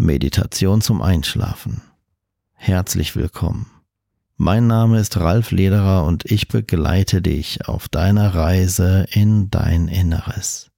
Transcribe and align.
Meditation 0.00 0.80
zum 0.80 1.02
Einschlafen. 1.02 1.82
Herzlich 2.54 3.16
willkommen. 3.16 3.70
Mein 4.38 4.66
Name 4.66 4.98
ist 4.98 5.18
Ralf 5.18 5.50
Lederer 5.50 6.06
und 6.06 6.24
ich 6.24 6.48
begleite 6.48 7.20
dich 7.20 7.68
auf 7.68 7.86
deiner 7.86 8.34
Reise 8.34 9.06
in 9.10 9.50
dein 9.50 9.88
Inneres. 9.88 10.70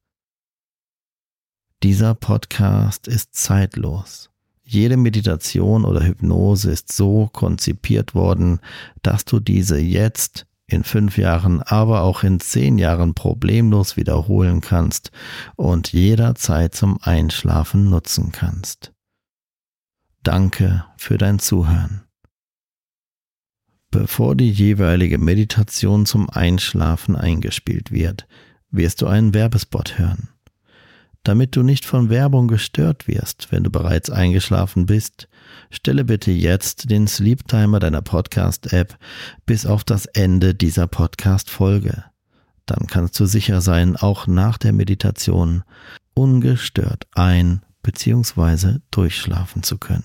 Dieser 1.84 2.16
Podcast 2.16 3.06
ist 3.06 3.36
zeitlos. 3.36 4.30
Jede 4.64 4.96
Meditation 4.96 5.84
oder 5.84 6.04
Hypnose 6.04 6.72
ist 6.72 6.90
so 6.90 7.28
konzipiert 7.32 8.16
worden, 8.16 8.58
dass 9.02 9.24
du 9.24 9.38
diese 9.38 9.78
jetzt 9.78 10.46
in 10.66 10.82
fünf 10.82 11.16
Jahren, 11.16 11.62
aber 11.62 12.02
auch 12.02 12.24
in 12.24 12.40
zehn 12.40 12.76
Jahren 12.76 13.14
problemlos 13.14 13.96
wiederholen 13.96 14.60
kannst 14.60 15.12
und 15.54 15.92
jederzeit 15.92 16.74
zum 16.74 16.98
Einschlafen 17.00 17.88
nutzen 17.88 18.32
kannst. 18.32 18.92
Danke 20.22 20.84
für 20.96 21.18
dein 21.18 21.40
Zuhören. 21.40 22.02
Bevor 23.90 24.36
die 24.36 24.50
jeweilige 24.50 25.18
Meditation 25.18 26.06
zum 26.06 26.30
Einschlafen 26.30 27.16
eingespielt 27.16 27.90
wird, 27.90 28.28
wirst 28.70 29.02
du 29.02 29.08
einen 29.08 29.34
Werbespot 29.34 29.98
hören. 29.98 30.28
Damit 31.24 31.56
du 31.56 31.62
nicht 31.62 31.84
von 31.84 32.08
Werbung 32.08 32.46
gestört 32.46 33.06
wirst, 33.08 33.50
wenn 33.50 33.64
du 33.64 33.70
bereits 33.70 34.10
eingeschlafen 34.10 34.86
bist, 34.86 35.28
stelle 35.70 36.04
bitte 36.04 36.30
jetzt 36.30 36.90
den 36.90 37.08
Sleep 37.08 37.46
Timer 37.48 37.80
deiner 37.80 38.02
Podcast-App 38.02 38.96
bis 39.44 39.66
auf 39.66 39.82
das 39.82 40.06
Ende 40.06 40.54
dieser 40.54 40.86
Podcast-Folge. 40.86 42.04
Dann 42.66 42.86
kannst 42.86 43.18
du 43.18 43.26
sicher 43.26 43.60
sein, 43.60 43.96
auch 43.96 44.28
nach 44.28 44.56
der 44.56 44.72
Meditation 44.72 45.64
ungestört 46.14 47.08
ein- 47.12 47.62
bzw. 47.82 48.78
durchschlafen 48.90 49.62
zu 49.62 49.78
können. 49.78 50.04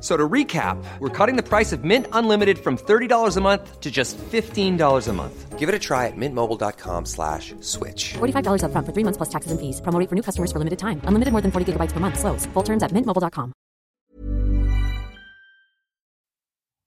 So 0.00 0.16
to 0.16 0.28
recap, 0.28 0.82
we're 0.98 1.10
cutting 1.10 1.36
the 1.36 1.42
price 1.42 1.72
of 1.72 1.84
Mint 1.84 2.06
Unlimited 2.12 2.58
from 2.58 2.78
$30 2.78 3.36
a 3.36 3.40
month 3.40 3.80
to 3.80 3.90
just 3.90 4.16
$15 4.16 5.08
a 5.08 5.12
month. 5.12 5.58
Give 5.58 5.68
it 5.68 5.74
a 5.74 5.78
try 5.78 6.06
at 6.06 6.16
mintmobile.com 6.16 7.04
slash 7.04 7.54
switch. 7.60 8.14
$45 8.14 8.62
upfront 8.64 8.86
for 8.86 8.92
three 8.94 9.04
months 9.04 9.18
plus 9.18 9.28
taxes 9.28 9.52
and 9.52 9.60
fees. 9.60 9.82
Promo 9.82 10.08
for 10.08 10.14
new 10.14 10.22
customers 10.22 10.50
for 10.50 10.58
limited 10.58 10.78
time. 10.78 11.02
Unlimited 11.04 11.32
more 11.32 11.42
than 11.42 11.52
40 11.52 11.72
gigabytes 11.72 11.92
per 11.92 12.00
month. 12.00 12.18
Slows. 12.18 12.46
Full 12.54 12.64
terms 12.64 12.82
at 12.82 12.92
mintmobile.com. 12.92 13.52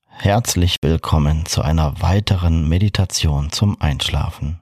Herzlich 0.08 0.78
willkommen 0.82 1.46
zu 1.46 1.62
einer 1.62 2.02
weiteren 2.02 2.70
Meditation 2.70 3.52
zum 3.52 3.76
Einschlafen. 3.82 4.62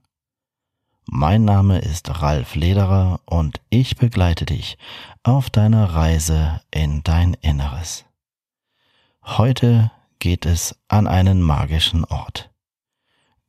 Mein 1.05 1.45
Name 1.45 1.79
ist 1.79 2.21
Ralf 2.21 2.55
Lederer 2.55 3.19
und 3.25 3.61
ich 3.69 3.97
begleite 3.97 4.45
dich 4.45 4.77
auf 5.23 5.49
deiner 5.49 5.93
Reise 5.93 6.61
in 6.71 7.03
dein 7.03 7.35
Inneres. 7.41 8.05
Heute 9.23 9.91
geht 10.19 10.45
es 10.47 10.75
an 10.87 11.07
einen 11.07 11.41
magischen 11.41 12.05
Ort. 12.05 12.49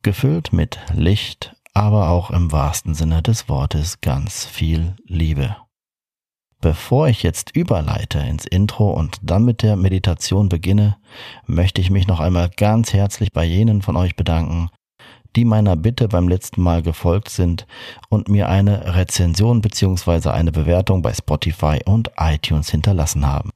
Gefüllt 0.03 0.53
mit 0.53 0.79
Licht, 0.93 1.55
aber 1.73 2.09
auch 2.09 2.29
im 2.29 2.51
wahrsten 2.51 2.93
Sinne 2.93 3.23
des 3.23 3.49
Wortes 3.49 3.99
ganz 3.99 4.45
viel 4.45 4.95
Liebe. 5.05 5.55
Bevor 6.61 7.07
ich 7.07 7.23
jetzt 7.23 7.55
überleite 7.55 8.19
ins 8.19 8.45
Intro 8.45 8.91
und 8.91 9.17
dann 9.23 9.45
mit 9.45 9.63
der 9.63 9.75
Meditation 9.75 10.47
beginne, 10.47 10.97
möchte 11.47 11.81
ich 11.81 11.89
mich 11.89 12.07
noch 12.07 12.19
einmal 12.19 12.49
ganz 12.49 12.93
herzlich 12.93 13.33
bei 13.33 13.43
jenen 13.43 13.81
von 13.81 13.97
euch 13.97 14.15
bedanken, 14.15 14.69
die 15.35 15.43
meiner 15.43 15.75
Bitte 15.75 16.07
beim 16.07 16.27
letzten 16.27 16.61
Mal 16.61 16.83
gefolgt 16.83 17.29
sind 17.29 17.65
und 18.09 18.29
mir 18.29 18.47
eine 18.47 18.95
Rezension 18.95 19.61
bzw. 19.61 20.29
eine 20.29 20.51
Bewertung 20.51 21.01
bei 21.01 21.13
Spotify 21.13 21.79
und 21.83 22.11
iTunes 22.17 22.69
hinterlassen 22.69 23.25
haben. 23.25 23.49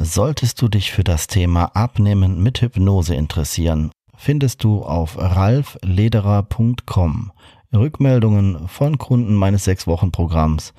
Solltest 0.00 0.62
du 0.62 0.68
dich 0.68 0.92
für 0.92 1.02
das 1.02 1.26
Thema 1.26 1.74
Abnehmen 1.74 2.40
mit 2.40 2.62
Hypnose 2.62 3.16
interessieren, 3.16 3.90
findest 4.16 4.62
du 4.62 4.84
auf 4.84 5.18
ralflederer.com 5.18 7.32
Rückmeldungen 7.74 8.68
von 8.68 8.98
Kunden 8.98 9.34
meines 9.34 9.66
6-Wochen-Programms 9.66 10.72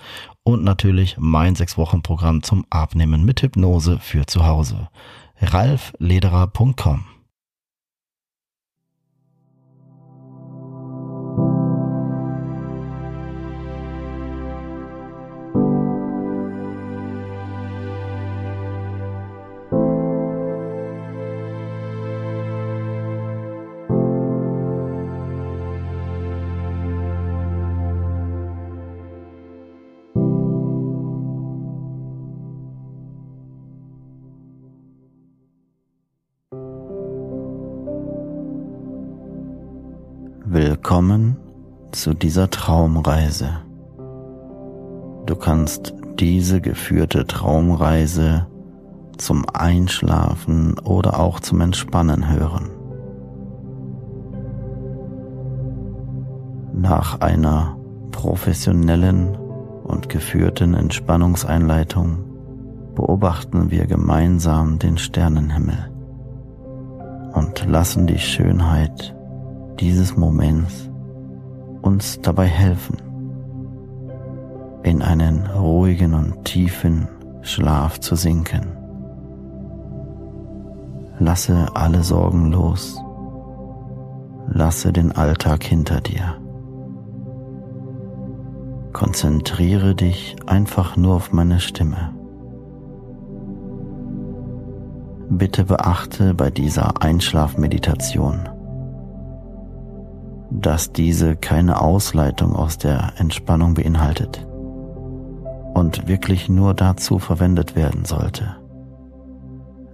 und 0.44 0.64
natürlich 0.64 1.18
mein 1.20 1.54
6-Wochen-Programm 1.54 2.44
zum 2.44 2.66
Abnehmen 2.70 3.26
mit 3.26 3.42
Hypnose 3.42 4.00
für 4.00 4.26
zu 4.26 4.46
Hause. 4.46 4.88
ralflederer.com 5.42 7.19
zu 42.00 42.14
dieser 42.14 42.50
Traumreise. 42.50 43.50
Du 45.26 45.36
kannst 45.36 45.94
diese 46.18 46.62
geführte 46.62 47.28
Traumreise 47.28 48.48
zum 49.18 49.46
Einschlafen 49.54 50.80
oder 50.80 51.20
auch 51.20 51.42
zum 51.42 51.60
Entspannen 51.60 52.30
hören. 52.30 52.70
Nach 56.74 57.20
einer 57.20 57.78
professionellen 58.12 59.36
und 59.84 60.08
geführten 60.08 60.76
Entspannungseinleitung 60.76 62.20
beobachten 62.96 63.72
wir 63.72 63.88
gemeinsam 63.88 64.80
den 64.80 64.98
Sternenhimmel 64.98 65.92
und 67.34 67.66
lassen 67.68 68.08
die 68.08 68.20
Schönheit 68.20 69.14
dieses 69.82 70.16
Moments 70.16 70.89
uns 71.82 72.20
dabei 72.22 72.46
helfen, 72.46 72.98
in 74.84 75.02
einen 75.02 75.48
ruhigen 75.48 76.14
und 76.14 76.46
tiefen 76.46 77.08
Schlaf 77.42 78.00
zu 78.00 78.16
sinken. 78.16 78.68
Lasse 81.20 81.68
alle 81.74 82.04
Sorgen 82.04 82.52
los, 82.52 83.02
lasse 84.48 84.94
den 84.94 85.12
Alltag 85.12 85.64
hinter 85.64 86.02
dir. 86.02 86.38
Konzentriere 88.94 89.96
dich 89.96 90.36
einfach 90.46 90.98
nur 90.98 91.16
auf 91.16 91.32
meine 91.32 91.60
Stimme. 91.60 92.14
Bitte 95.30 95.66
beachte 95.66 96.34
bei 96.34 96.50
dieser 96.50 97.02
Einschlafmeditation, 97.02 98.50
dass 100.62 100.92
diese 100.92 101.36
keine 101.36 101.82
Ausleitung 101.82 102.56
aus 102.56 102.78
der 102.78 103.14
Entspannung 103.18 103.74
beinhaltet 103.74 104.46
und 105.74 106.08
wirklich 106.08 106.50
nur 106.50 106.74
dazu 106.74 107.20
verwendet 107.20 107.76
werden 107.76 108.06
sollte, 108.06 108.58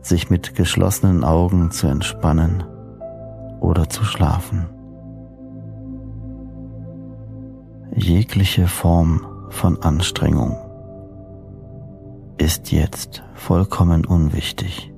sich 0.02 0.30
mit 0.30 0.56
geschlossenen 0.56 1.24
Augen 1.24 1.72
zu 1.72 1.88
entspannen 1.88 2.64
oder 3.60 3.90
zu 3.90 4.04
schlafen. 4.04 4.66
Jegliche 7.94 8.68
Form 8.68 9.26
von 9.50 9.82
Anstrengung 9.82 10.58
ist 12.38 12.72
jetzt 12.72 13.24
vollkommen 13.34 14.06
unwichtig. 14.06 14.92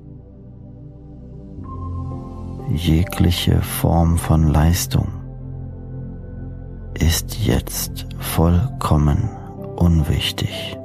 Jegliche 2.70 3.62
Form 3.62 4.18
von 4.18 4.48
Leistung 4.48 5.17
ist 7.00 7.46
jetzt 7.46 8.06
vollkommen 8.18 9.28
unwichtig. 9.76 10.76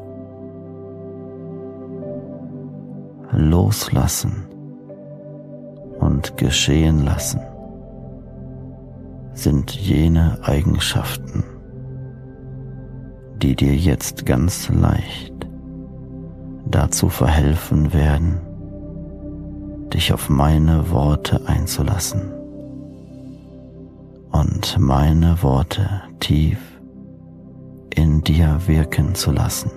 Loslassen 3.32 4.46
und 6.00 6.38
geschehen 6.38 7.04
lassen 7.04 7.42
sind 9.34 9.72
jene 9.72 10.38
Eigenschaften, 10.44 11.44
die 13.38 13.56
dir 13.56 13.76
jetzt 13.76 14.26
ganz 14.26 14.70
leicht 14.70 15.34
dazu 16.68 17.10
verhelfen 17.10 17.92
werden, 17.94 18.40
dich 19.92 20.14
auf 20.14 20.30
meine 20.30 20.92
Worte 20.92 21.42
einzulassen 21.48 22.43
und 24.34 24.78
meine 24.80 25.42
Worte 25.42 26.02
tief 26.20 26.60
in 27.96 28.22
dir 28.24 28.60
wirken 28.66 29.16
zu 29.16 29.32
lassen, 29.32 29.72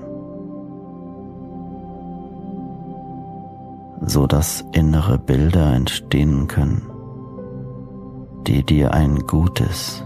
so 4.06 4.26
dass 4.26 4.64
innere 4.72 5.18
Bilder 5.18 5.74
entstehen 5.74 6.48
können, 6.48 6.82
die 8.46 8.64
dir 8.64 8.94
ein 8.94 9.18
gutes 9.26 10.02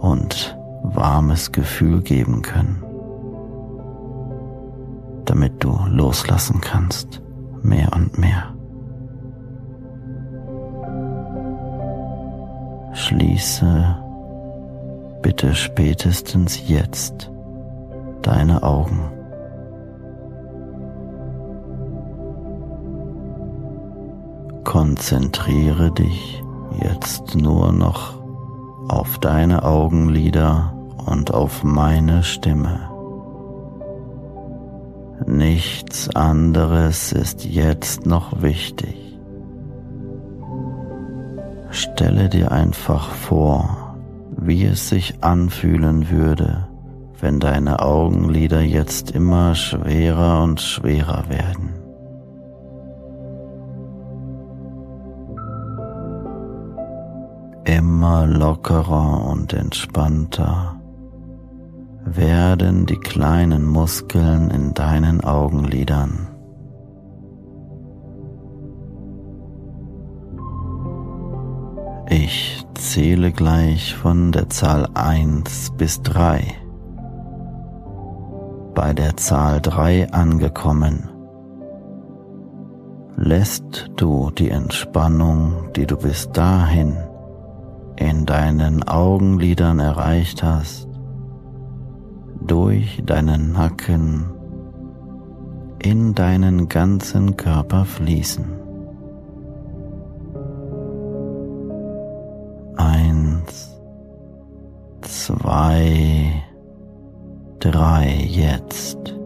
und 0.00 0.56
warmes 0.82 1.52
Gefühl 1.52 2.00
geben 2.00 2.42
können, 2.42 2.82
damit 5.26 5.62
du 5.62 5.78
loslassen 5.88 6.60
kannst, 6.60 7.22
mehr 7.62 7.90
und 7.94 8.18
mehr. 8.18 8.51
Schließe 12.94 13.96
bitte 15.22 15.54
spätestens 15.54 16.68
jetzt 16.68 17.30
deine 18.22 18.62
Augen. 18.62 19.00
Konzentriere 24.64 25.90
dich 25.92 26.42
jetzt 26.82 27.34
nur 27.34 27.72
noch 27.72 28.22
auf 28.88 29.18
deine 29.18 29.64
Augenlider 29.64 30.74
und 31.06 31.32
auf 31.32 31.64
meine 31.64 32.22
Stimme. 32.22 32.90
Nichts 35.26 36.14
anderes 36.14 37.12
ist 37.12 37.44
jetzt 37.44 38.06
noch 38.06 38.42
wichtig. 38.42 39.01
Stelle 41.72 42.28
dir 42.28 42.52
einfach 42.52 43.08
vor, 43.08 43.96
wie 44.36 44.66
es 44.66 44.90
sich 44.90 45.24
anfühlen 45.24 46.10
würde, 46.10 46.68
wenn 47.18 47.40
deine 47.40 47.80
Augenlider 47.80 48.60
jetzt 48.60 49.12
immer 49.12 49.54
schwerer 49.54 50.42
und 50.42 50.60
schwerer 50.60 51.24
werden. 51.30 51.70
Immer 57.64 58.26
lockerer 58.26 59.26
und 59.30 59.54
entspannter 59.54 60.78
werden 62.04 62.84
die 62.84 62.98
kleinen 62.98 63.64
Muskeln 63.64 64.50
in 64.50 64.74
deinen 64.74 65.24
Augenlidern. 65.24 66.31
Ich 72.14 72.62
zähle 72.74 73.32
gleich 73.32 73.94
von 73.94 74.32
der 74.32 74.50
Zahl 74.50 74.86
1 74.92 75.72
bis 75.78 76.02
3. 76.02 76.44
Bei 78.74 78.92
der 78.92 79.16
Zahl 79.16 79.62
3 79.62 80.12
angekommen, 80.12 81.08
lässt 83.16 83.90
du 83.96 84.30
die 84.30 84.50
Entspannung, 84.50 85.72
die 85.74 85.86
du 85.86 85.96
bis 85.96 86.30
dahin 86.32 86.98
in 87.96 88.26
deinen 88.26 88.86
Augenlidern 88.86 89.78
erreicht 89.78 90.42
hast, 90.42 90.88
durch 92.46 93.02
deinen 93.06 93.52
Nacken 93.52 94.26
in 95.78 96.14
deinen 96.14 96.68
ganzen 96.68 97.38
Körper 97.38 97.86
fließen. 97.86 98.61
Zwei, 105.02 106.42
drei 107.58 108.26
jetzt 108.28 109.16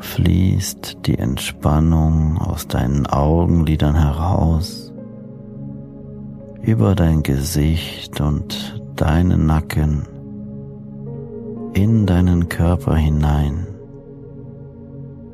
fließt 0.00 1.06
die 1.06 1.18
Entspannung 1.18 2.38
aus 2.38 2.68
deinen 2.68 3.06
Augenlidern 3.06 3.96
heraus, 3.96 4.92
über 6.62 6.94
dein 6.94 7.22
Gesicht 7.22 8.20
und 8.20 8.82
deinen 8.94 9.46
Nacken, 9.46 10.02
in 11.74 12.06
deinen 12.06 12.48
Körper 12.48 12.96
hinein. 12.96 13.66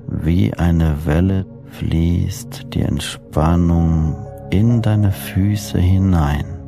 Wie 0.08 0.52
eine 0.54 1.06
Welle 1.06 1.46
fließt 1.66 2.74
die 2.74 2.82
Entspannung 2.82 4.16
in 4.50 4.82
deine 4.82 5.10
Füße 5.10 5.78
hinein 5.78 6.61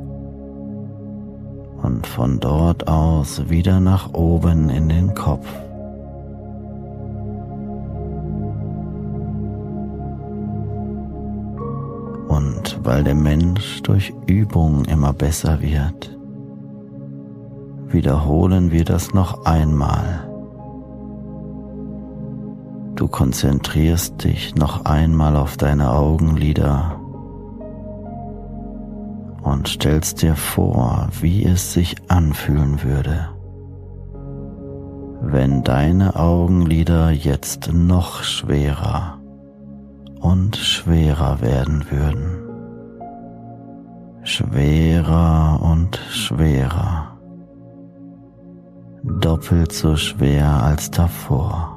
und 1.85 2.07
von 2.07 2.39
dort 2.39 2.87
aus 2.87 3.47
wieder 3.47 3.79
nach 3.79 4.11
oben 4.13 4.69
in 4.69 4.89
den 4.89 5.13
Kopf. 5.13 5.47
Und 12.27 12.79
weil 12.83 13.03
der 13.03 13.13
Mensch 13.13 13.83
durch 13.83 14.13
Übung 14.25 14.85
immer 14.85 15.13
besser 15.13 15.61
wird, 15.61 16.17
wiederholen 17.87 18.71
wir 18.71 18.83
das 18.83 19.13
noch 19.13 19.45
einmal. 19.45 20.27
Du 22.95 23.07
konzentrierst 23.07 24.23
dich 24.23 24.55
noch 24.55 24.85
einmal 24.85 25.35
auf 25.35 25.55
deine 25.55 25.91
Augenlider 25.91 26.94
und 29.55 29.69
stellst 29.69 30.21
dir 30.21 30.35
vor, 30.35 31.07
wie 31.21 31.45
es 31.45 31.71
sich 31.71 31.95
anfühlen 32.09 32.83
würde, 32.83 33.29
wenn 35.21 35.63
deine 35.63 36.17
Augenlider 36.17 37.09
jetzt 37.09 37.71
noch 37.71 38.21
schwerer 38.23 39.17
und 40.19 40.57
schwerer 40.57 41.39
werden 41.39 41.85
würden. 41.89 42.41
Schwerer 44.23 45.61
und 45.61 46.01
schwerer. 46.09 47.17
Doppelt 49.03 49.71
so 49.71 49.95
schwer 49.95 50.63
als 50.63 50.91
davor. 50.91 51.74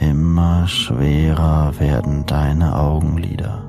Immer 0.00 0.66
schwerer 0.66 1.78
werden 1.78 2.26
deine 2.26 2.76
Augenlider. 2.76 3.62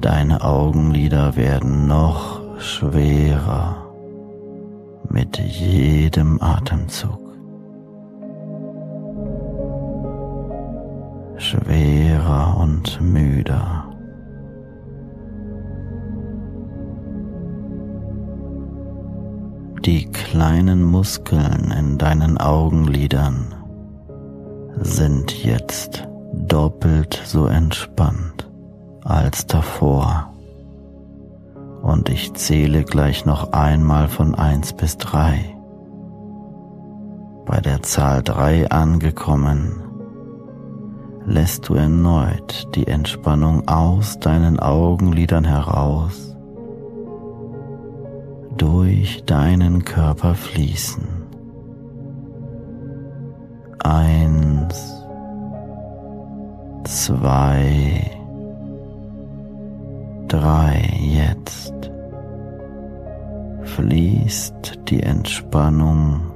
Deine 0.00 0.44
Augenlider 0.44 1.34
werden 1.34 1.88
noch 1.88 2.40
schwerer 2.60 3.86
mit 5.08 5.38
jedem 5.38 6.40
Atemzug. 6.40 7.20
Schwerer 11.36 12.56
und 12.60 13.00
müder. 13.00 13.84
Die 19.84 20.06
kleinen 20.06 20.82
Muskeln 20.84 21.72
in 21.76 21.98
deinen 21.98 22.38
Augenlidern 22.38 23.55
sind 24.76 25.44
jetzt 25.44 26.06
doppelt 26.32 27.20
so 27.24 27.46
entspannt 27.46 28.48
als 29.04 29.46
davor. 29.46 30.32
Und 31.82 32.08
ich 32.08 32.34
zähle 32.34 32.84
gleich 32.84 33.24
noch 33.24 33.52
einmal 33.52 34.08
von 34.08 34.34
eins 34.34 34.72
bis 34.72 34.96
drei. 34.96 35.56
Bei 37.46 37.60
der 37.60 37.82
Zahl 37.82 38.22
3 38.24 38.70
angekommen, 38.70 39.82
lässt 41.24 41.68
du 41.68 41.74
erneut 41.74 42.68
die 42.74 42.88
Entspannung 42.88 43.68
aus 43.68 44.18
deinen 44.18 44.58
Augenlidern 44.58 45.44
heraus, 45.44 46.36
durch 48.56 49.24
deinen 49.24 49.84
Körper 49.84 50.34
fließen. 50.34 51.15
Eins, 53.78 55.04
zwei, 56.84 58.10
drei, 60.28 60.90
jetzt 61.00 61.90
fließt 63.62 64.78
die 64.88 65.02
Entspannung 65.02 66.32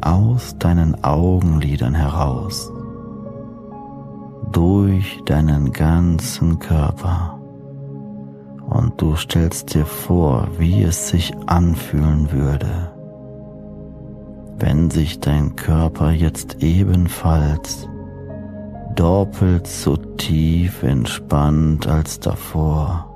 aus 0.00 0.56
deinen 0.58 1.02
Augenlidern 1.02 1.94
heraus, 1.94 2.70
durch 4.52 5.20
deinen 5.24 5.72
ganzen 5.72 6.58
Körper. 6.58 7.38
Und 8.68 9.00
du 9.00 9.16
stellst 9.16 9.74
dir 9.74 9.86
vor, 9.86 10.48
wie 10.58 10.82
es 10.82 11.08
sich 11.08 11.34
anfühlen 11.46 12.30
würde, 12.30 12.93
wenn 14.58 14.90
sich 14.90 15.20
dein 15.20 15.56
Körper 15.56 16.10
jetzt 16.10 16.62
ebenfalls 16.62 17.88
doppelt 18.94 19.66
so 19.66 19.96
tief 19.96 20.82
entspannt 20.82 21.86
als 21.86 22.20
davor 22.20 23.10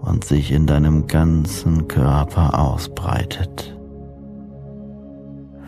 und 0.00 0.24
sich 0.24 0.52
in 0.52 0.66
deinem 0.66 1.06
ganzen 1.06 1.86
Körper 1.88 2.58
ausbreitet. 2.58 3.76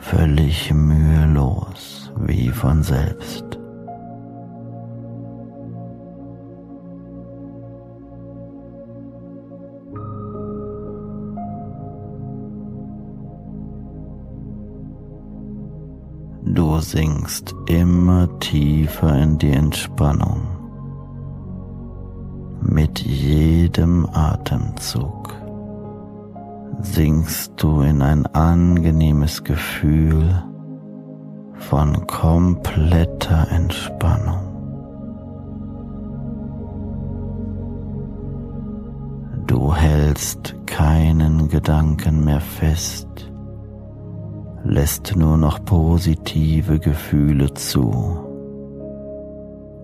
Völlig 0.00 0.72
mühelos 0.72 2.12
wie 2.16 2.48
von 2.48 2.82
selbst. 2.82 3.51
Sinkst 16.82 17.54
immer 17.68 18.28
tiefer 18.40 19.16
in 19.22 19.38
die 19.38 19.52
Entspannung 19.52 20.42
mit 22.62 23.00
jedem 23.00 24.06
Atemzug 24.12 25.34
sinkst 26.80 27.52
du 27.56 27.80
in 27.80 28.02
ein 28.02 28.26
angenehmes 28.26 29.42
Gefühl 29.42 30.42
von 31.54 32.06
kompletter 32.06 33.48
Entspannung. 33.50 34.40
Du 39.46 39.74
hältst 39.74 40.54
keinen 40.66 41.48
Gedanken 41.48 42.24
mehr 42.24 42.40
fest, 42.40 43.31
lässt 44.64 45.16
nur 45.16 45.36
noch 45.36 45.64
positive 45.64 46.78
Gefühle 46.78 47.52
zu 47.54 47.90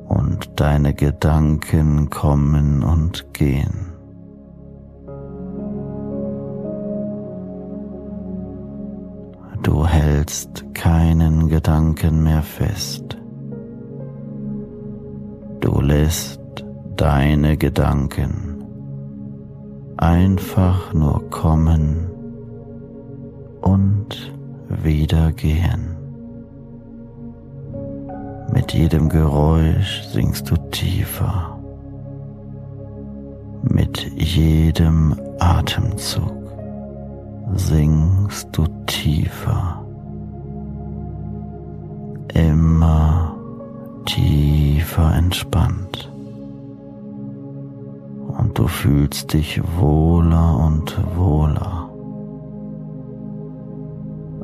und 0.08 0.48
deine 0.56 0.94
Gedanken 0.94 2.10
kommen 2.10 2.82
und 2.82 3.32
gehen. 3.34 3.92
Du 9.62 9.86
hältst 9.86 10.64
keinen 10.74 11.48
Gedanken 11.48 12.22
mehr 12.22 12.42
fest. 12.42 13.18
Du 15.60 15.80
lässt 15.80 16.40
deine 16.96 17.56
Gedanken 17.56 18.64
einfach 19.96 20.94
nur 20.94 21.28
kommen 21.28 22.08
und 23.60 24.37
wieder 24.68 25.32
gehen. 25.32 25.96
Mit 28.52 28.72
jedem 28.72 29.08
Geräusch 29.08 30.02
sinkst 30.12 30.50
du 30.50 30.56
tiefer. 30.70 31.58
Mit 33.62 34.10
jedem 34.16 35.14
Atemzug 35.38 36.32
sinkst 37.54 38.48
du 38.52 38.66
tiefer. 38.86 39.84
Immer 42.34 43.36
tiefer 44.06 45.14
entspannt. 45.14 46.10
Und 48.38 48.58
du 48.58 48.66
fühlst 48.66 49.32
dich 49.32 49.60
wohler 49.78 50.58
und 50.58 50.96
wohler. 51.16 51.77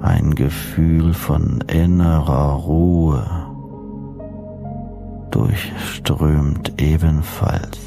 Ein 0.04 0.34
Gefühl 0.34 1.14
von 1.14 1.62
innerer 1.62 2.56
Ruhe 2.56 3.25
durchströmt 5.30 6.78
ebenfalls 6.78 7.78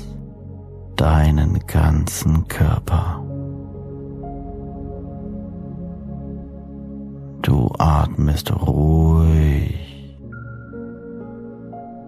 deinen 0.95 1.59
ganzen 1.67 2.47
Körper. 2.47 3.23
Du 7.43 7.71
atmest 7.77 8.51
ruhig, 8.51 10.17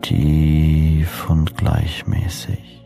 tief 0.01 1.29
und 1.29 1.55
gleichmäßig. 1.55 2.78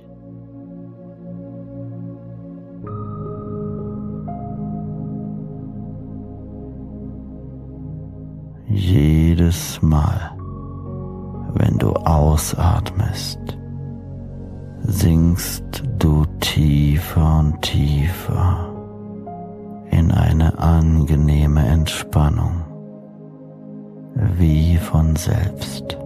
Jedes 8.73 9.81
Mal 9.81 10.33
wenn 11.55 11.77
du 11.77 11.93
ausatmest, 11.93 13.39
sinkst 14.81 15.83
du 15.99 16.25
tiefer 16.39 17.39
und 17.39 17.61
tiefer 17.61 18.73
in 19.91 20.11
eine 20.11 20.57
angenehme 20.57 21.65
Entspannung, 21.65 22.63
wie 24.15 24.77
von 24.77 25.15
selbst. 25.15 25.97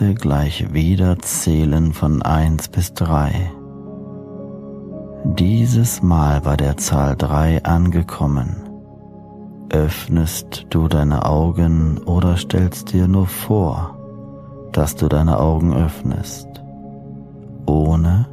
Werde 0.00 0.14
gleich 0.14 0.74
wieder 0.74 1.18
zählen 1.20 1.94
von 1.94 2.20
eins 2.20 2.68
bis 2.68 2.92
drei. 2.92 3.50
Dieses 5.24 6.02
Mal 6.02 6.42
bei 6.42 6.54
der 6.54 6.76
Zahl 6.76 7.16
drei 7.16 7.64
angekommen, 7.64 8.56
öffnest 9.70 10.66
du 10.68 10.88
deine 10.88 11.24
Augen 11.24 11.96
oder 12.04 12.36
stellst 12.36 12.92
dir 12.92 13.08
nur 13.08 13.26
vor, 13.26 13.96
dass 14.72 14.96
du 14.96 15.08
deine 15.08 15.40
Augen 15.40 15.72
öffnest, 15.74 16.48
ohne 17.64 18.28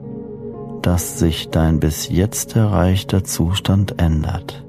dass 0.82 1.17
sich 1.17 1.50
dein 1.50 1.79
bis 1.79 2.10
jetzt 2.10 2.58
erreichter 2.58 3.24
Zustand 3.24 4.01
ändert. 4.01 4.65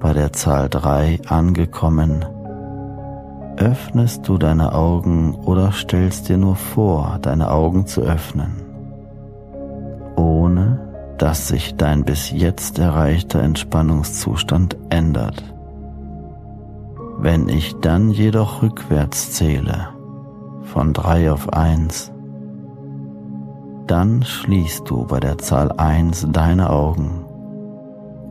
Bei 0.00 0.12
der 0.12 0.34
Zahl 0.34 0.68
drei 0.68 1.18
angekommen, 1.26 2.26
öffnest 3.64 4.28
du 4.28 4.36
deine 4.36 4.74
Augen 4.74 5.34
oder 5.34 5.72
stellst 5.72 6.28
dir 6.28 6.36
nur 6.36 6.54
vor, 6.54 7.18
deine 7.22 7.50
Augen 7.50 7.86
zu 7.86 8.02
öffnen, 8.02 8.52
ohne 10.16 10.80
dass 11.16 11.48
sich 11.48 11.74
dein 11.76 12.04
bis 12.04 12.30
jetzt 12.30 12.78
erreichter 12.78 13.42
Entspannungszustand 13.42 14.76
ändert. 14.90 15.42
Wenn 17.18 17.48
ich 17.48 17.74
dann 17.80 18.10
jedoch 18.10 18.62
rückwärts 18.62 19.32
zähle, 19.32 19.88
von 20.64 20.92
drei 20.92 21.32
auf 21.32 21.50
eins, 21.52 22.12
dann 23.86 24.22
schließt 24.22 24.90
du 24.90 25.06
bei 25.06 25.20
der 25.20 25.38
Zahl 25.38 25.72
eins 25.72 26.26
deine 26.30 26.68
Augen 26.68 27.24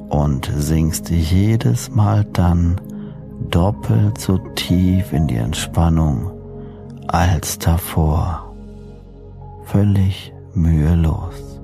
und 0.10 0.52
sinkst 0.56 1.10
jedes 1.10 1.90
Mal 1.90 2.24
dann 2.26 2.80
doppelt 3.50 4.20
so 4.20 4.38
tief 4.56 5.14
in 5.14 5.28
die 5.28 5.38
Entspannung 5.38 6.32
als 7.08 7.60
davor, 7.60 8.54
völlig 9.64 10.34
mühelos. 10.54 11.62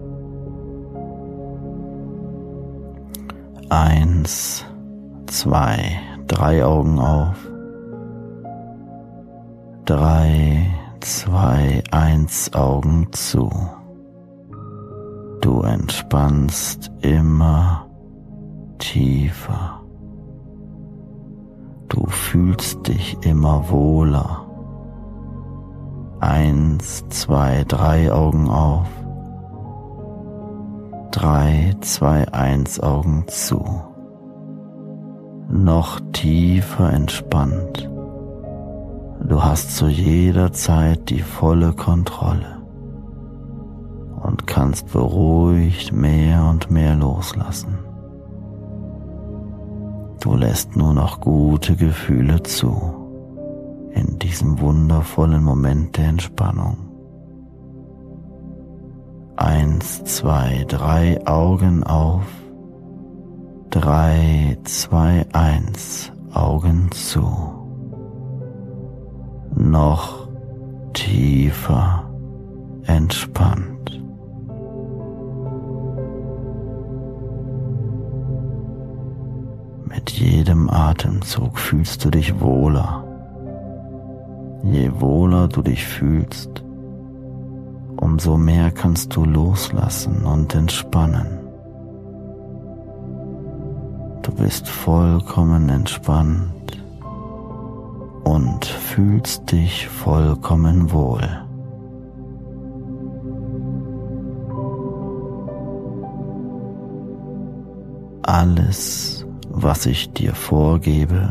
Eins, 3.70 4.66
zwei, 5.28 6.00
drei 6.28 6.64
Augen 6.66 7.00
auf. 7.00 7.38
Drei, 9.86 10.68
zwei, 11.00 11.84
eins 11.92 12.54
Augen 12.54 13.08
zu. 13.12 13.50
Du 15.42 15.62
entspannst 15.62 16.92
immer 17.02 17.88
tiefer. 18.78 19.79
Du 21.90 22.06
fühlst 22.06 22.88
dich 22.88 23.18
immer 23.22 23.70
wohler. 23.70 24.46
Eins, 26.20 27.04
zwei, 27.10 27.64
drei 27.68 28.12
Augen 28.14 28.48
auf. 28.48 28.88
Drei, 31.12 31.76
zwei, 31.82 32.32
eins 32.32 32.80
Augen 32.80 33.26
zu. 33.28 33.66
Noch 35.50 36.00
tiefer 36.14 36.94
entspannt. 36.94 37.90
Du 39.28 39.44
hast 39.44 39.76
zu 39.76 39.88
jeder 39.88 40.54
Zeit 40.54 41.10
die 41.10 41.22
volle 41.22 41.74
Kontrolle 41.74 42.62
und 44.22 44.46
kannst 44.46 44.92
beruhigt 44.92 45.92
mehr 45.92 46.46
und 46.46 46.70
mehr 46.70 46.96
loslassen. 46.96 47.89
Du 50.20 50.36
lässt 50.36 50.76
nur 50.76 50.94
noch 50.94 51.22
gute 51.22 51.76
Gefühle 51.76 52.44
zu 52.44 53.00
in 53.92 54.20
diesem 54.20 54.60
wundervollen 54.60 55.44
Moment 55.44 55.98
der 55.98 56.10
Entspannung. 56.10 56.78
Eins, 59.36 60.04
zwei, 60.04 60.66
drei 60.68 61.26
Augen 61.26 61.84
auf. 61.84 62.26
Drei, 63.70 64.58
zwei, 64.66 65.26
eins 65.32 66.12
Augen 66.34 66.90
zu. 66.92 67.26
Noch 69.56 70.28
tiefer 70.94 72.10
entspannt. 72.84 74.04
Mit 80.00 80.12
jedem 80.12 80.70
Atemzug 80.70 81.60
fühlst 81.60 82.06
du 82.06 82.10
dich 82.10 82.40
wohler. 82.40 83.04
Je 84.64 84.90
wohler 85.02 85.50
du 85.50 85.62
dich 85.62 85.86
fühlst, 85.86 86.64
umso 87.98 88.38
mehr 88.38 88.72
kannst 88.72 89.14
du 89.14 89.26
loslassen 89.26 90.24
und 90.24 90.56
entspannen. 90.56 91.40
Du 94.22 94.32
bist 94.32 94.70
vollkommen 94.70 95.68
entspannt 95.68 96.82
und 98.24 98.64
fühlst 98.64 99.52
dich 99.52 99.90
vollkommen 99.90 100.94
wohl. 100.94 101.28
Alles 108.22 109.19
was 109.50 109.86
ich 109.86 110.12
dir 110.14 110.34
vorgebe, 110.34 111.30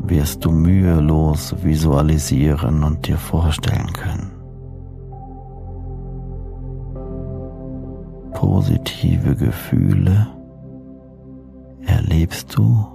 wirst 0.00 0.44
du 0.44 0.50
mühelos 0.50 1.54
visualisieren 1.62 2.84
und 2.84 3.06
dir 3.06 3.18
vorstellen 3.18 3.92
können. 3.92 4.30
Positive 8.32 9.34
Gefühle 9.34 10.28
erlebst 11.84 12.56
du 12.56 12.86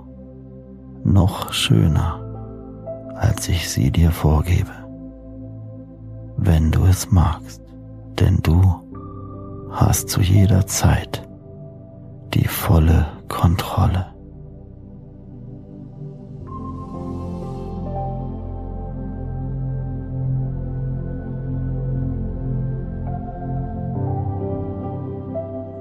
noch 1.03 1.51
schöner, 1.51 2.19
als 3.15 3.49
ich 3.49 3.69
sie 3.69 3.91
dir 3.91 4.11
vorgebe, 4.11 4.71
wenn 6.37 6.71
du 6.71 6.85
es 6.85 7.11
magst, 7.11 7.61
denn 8.19 8.39
du 8.41 8.61
hast 9.71 10.09
zu 10.09 10.21
jeder 10.21 10.65
Zeit 10.67 11.27
die 12.33 12.47
volle 12.47 13.05
Kontrolle. 13.31 14.07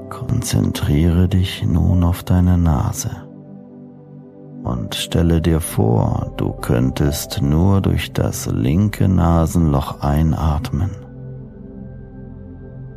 Konzentriere 0.09 1.29
dich 1.29 1.65
nun 1.67 2.05
auf 2.05 2.23
deine 2.23 2.57
Nase 2.57 3.11
und 4.63 4.95
stelle 4.95 5.43
dir 5.43 5.61
vor, 5.61 6.33
du 6.37 6.53
könntest 6.53 7.43
nur 7.43 7.81
durch 7.81 8.13
das 8.13 8.47
linke 8.47 9.09
Nasenloch 9.09 10.01
einatmen 10.01 10.91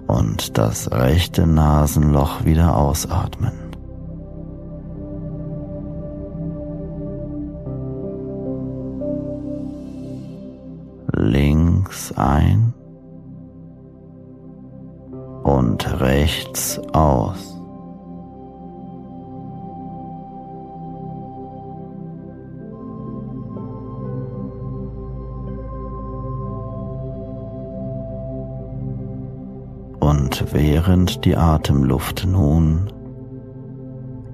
und 0.07 0.57
das 0.57 0.91
rechte 0.91 1.47
Nasenloch 1.47 2.45
wieder 2.45 2.77
ausatmen. 2.77 3.62
Ein 12.17 12.73
und 15.43 15.99
rechts 15.99 16.79
aus. 16.93 17.53
Und 29.99 30.51
während 30.51 31.25
die 31.25 31.37
Atemluft 31.37 32.25
nun 32.25 32.91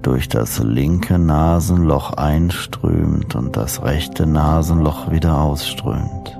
durch 0.02 0.28
das 0.28 0.58
linke 0.58 1.18
Nasenloch 1.18 2.14
einströmt 2.14 3.34
und 3.34 3.56
das 3.56 3.82
rechte 3.82 4.26
Nasenloch 4.26 5.10
wieder 5.10 5.38
ausströmt, 5.38 6.39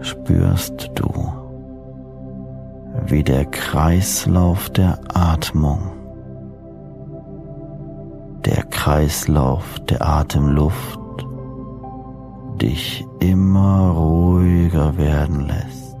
spürst 0.00 0.90
du, 0.94 1.32
wie 3.06 3.22
der 3.22 3.44
Kreislauf 3.46 4.70
der 4.70 4.98
Atmung, 5.14 5.80
der 8.44 8.62
Kreislauf 8.64 9.78
der 9.88 10.06
Atemluft 10.06 11.00
dich 12.60 13.04
immer 13.20 13.90
ruhiger 13.90 14.96
werden 14.96 15.46
lässt 15.46 15.96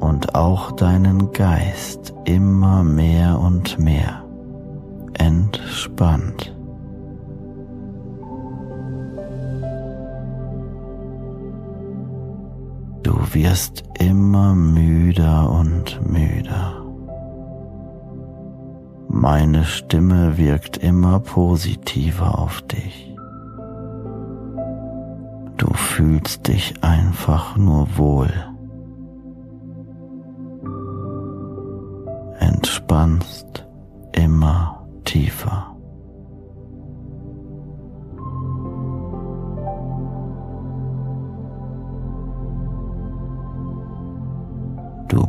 und 0.00 0.34
auch 0.34 0.72
deinen 0.72 1.32
Geist 1.32 2.12
immer 2.24 2.82
mehr 2.82 3.38
und 3.38 3.78
mehr 3.78 4.24
entspannt. 5.14 6.54
Du 13.02 13.34
wirst 13.34 13.84
immer 13.98 14.54
müder 14.54 15.50
und 15.50 16.00
müder. 16.08 16.84
Meine 19.08 19.64
Stimme 19.64 20.38
wirkt 20.38 20.78
immer 20.78 21.20
positiver 21.20 22.38
auf 22.38 22.62
dich. 22.62 23.14
Du 25.56 25.72
fühlst 25.74 26.48
dich 26.48 26.82
einfach 26.82 27.56
nur 27.56 27.96
wohl. 27.96 28.32
entspannst 32.62 33.66
immer 34.12 34.86
tiefer. 35.04 35.71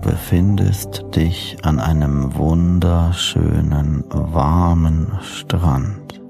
Befindest 0.04 1.06
dich 1.16 1.58
an 1.63 1.80
einem 1.80 2.36
wunderschönen, 2.36 4.04
warmen 4.10 5.12
Strand. 5.22 6.22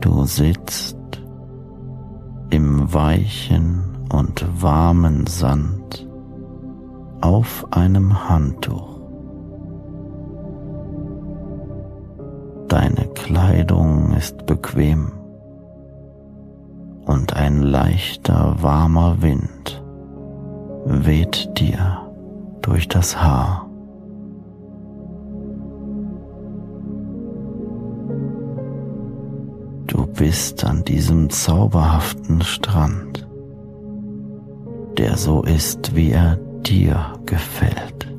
Du 0.00 0.24
sitzt 0.24 0.96
im 2.50 2.92
weichen 2.92 4.06
und 4.10 4.46
warmen 4.62 5.26
Sand 5.26 6.08
auf 7.20 7.66
einem 7.72 8.28
Handtuch. 8.28 9.00
Deine 12.68 13.06
Kleidung 13.14 14.14
ist 14.14 14.46
bequem 14.46 15.15
ein 17.46 17.62
leichter, 17.62 18.56
warmer 18.60 19.22
Wind 19.22 19.80
weht 20.84 21.48
dir 21.56 22.10
durch 22.60 22.88
das 22.88 23.22
Haar. 23.22 23.70
Du 29.86 30.08
bist 30.08 30.64
an 30.64 30.82
diesem 30.82 31.30
zauberhaften 31.30 32.42
Strand, 32.42 33.28
der 34.98 35.16
so 35.16 35.42
ist, 35.42 35.94
wie 35.94 36.10
er 36.10 36.40
dir 36.66 37.12
gefällt. 37.26 38.12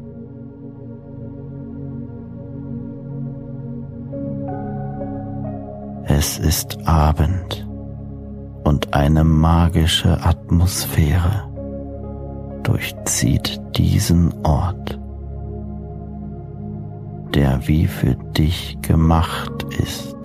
Es 6.06 6.40
ist 6.40 6.88
Abend 6.88 7.67
und 8.68 8.94
eine 8.94 9.24
magische 9.24 10.22
Atmosphäre 10.26 11.48
durchzieht 12.64 13.62
diesen 13.78 14.34
Ort, 14.46 15.00
der 17.34 17.66
wie 17.66 17.88
für 17.88 18.16
dich 18.38 18.78
gemacht 18.82 19.64
ist. 19.80 20.18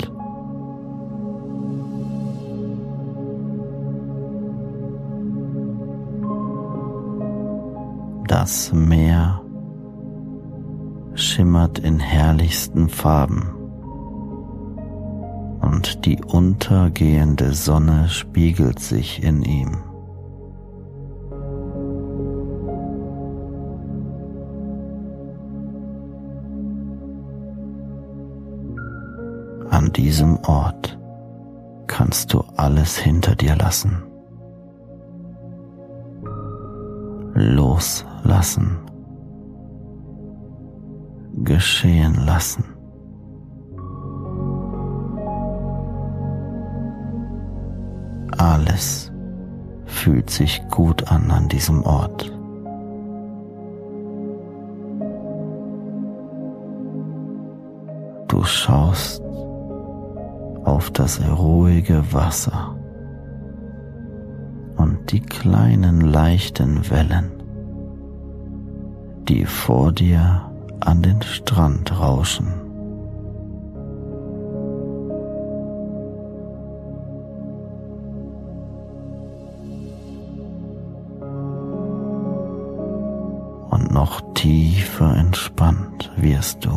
Das 8.26 8.72
Meer 8.72 9.40
schimmert 11.14 11.78
in 11.78 12.00
herrlichsten 12.00 12.88
Farben 12.88 13.51
die 16.04 16.20
untergehende 16.22 17.52
Sonne 17.54 18.08
spiegelt 18.08 18.80
sich 18.80 19.22
in 19.22 19.42
ihm. 19.42 19.78
An 29.70 29.92
diesem 29.92 30.38
Ort 30.44 30.98
kannst 31.86 32.32
du 32.32 32.44
alles 32.56 32.96
hinter 32.98 33.34
dir 33.36 33.56
lassen. 33.56 34.02
Loslassen. 37.34 38.78
Geschehen 41.42 42.14
lassen. 42.26 42.71
Fühlt 50.02 50.30
sich 50.30 50.60
gut 50.68 51.12
an 51.12 51.30
an 51.30 51.48
diesem 51.48 51.84
Ort. 51.84 52.24
Du 58.26 58.42
schaust 58.42 59.22
auf 60.64 60.90
das 60.90 61.20
ruhige 61.38 62.02
Wasser 62.12 62.74
und 64.76 65.12
die 65.12 65.20
kleinen 65.20 66.00
leichten 66.00 66.90
Wellen, 66.90 67.30
die 69.28 69.44
vor 69.44 69.92
dir 69.92 70.50
an 70.80 71.02
den 71.02 71.22
Strand 71.22 71.96
rauschen. 72.00 72.71
Wirst 86.32 86.64
du 86.64 86.70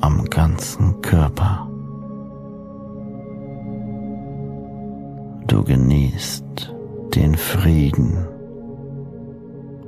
am 0.00 0.24
ganzen 0.30 1.00
Körper. 1.02 1.68
Du 5.48 5.64
genießt 5.64 6.72
den 7.16 7.34
Frieden 7.34 8.28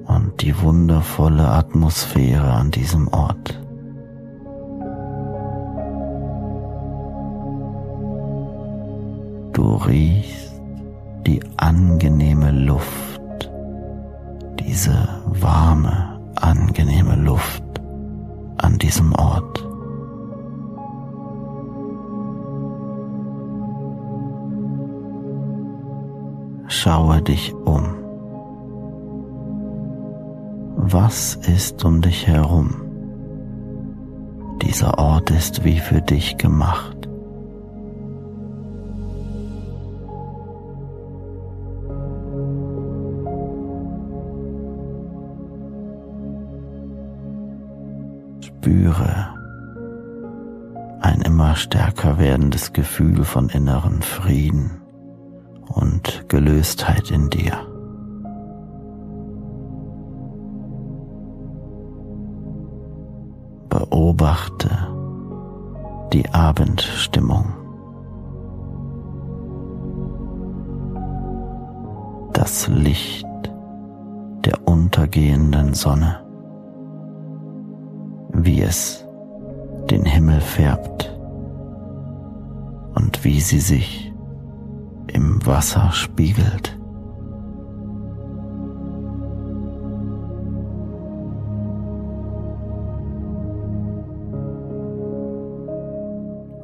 und 0.07 0.43
die 0.43 0.61
wundervolle 0.61 1.47
Atmosphäre 1.47 2.53
an 2.53 2.73
diesem 2.73 3.07
Ort. 3.09 3.63
Du 9.53 9.77
riechst 9.77 10.61
die 11.25 11.41
angenehme 11.57 12.51
Luft, 12.51 13.49
diese 14.59 15.09
warme, 15.27 16.10
angenehme 16.37 17.17
Luft 17.17 17.63
an 18.59 18.79
diesem 18.79 19.13
Ort. 19.15 19.67
Schaue 26.69 27.21
dich 27.23 27.53
um. 27.53 27.95
Was 30.77 31.37
ist 31.37 31.85
um 31.85 32.01
dich 32.01 32.27
herum? 32.27 32.75
Dieser 34.63 34.99
Ort 34.99 35.31
ist 35.31 35.65
wie 35.65 35.79
für 35.79 36.01
dich 36.01 36.37
gemacht. 36.37 37.00
Spüre 48.91 49.35
ein 51.01 51.21
immer 51.23 51.55
stärker 51.55 52.19
werdendes 52.19 52.73
Gefühl 52.73 53.25
von 53.25 53.49
inneren 53.49 54.03
Frieden 54.03 54.83
und 55.69 56.29
Gelöstheit 56.29 57.11
in 57.11 57.31
dir. 57.31 57.53
Beobachte 63.69 64.71
die 66.13 66.29
Abendstimmung. 66.31 67.55
Das 72.33 72.67
Licht 72.67 73.27
der 74.45 74.67
untergehenden 74.67 75.75
Sonne, 75.75 76.25
wie 78.45 78.63
es 78.63 79.07
den 79.91 80.05
Himmel 80.05 80.41
färbt 80.41 81.17
und 82.95 83.25
wie 83.25 83.41
sie 83.41 83.61
sich 83.61 84.13
im 85.09 85.45
Wasser 85.47 85.91
spiegelt. 85.93 86.77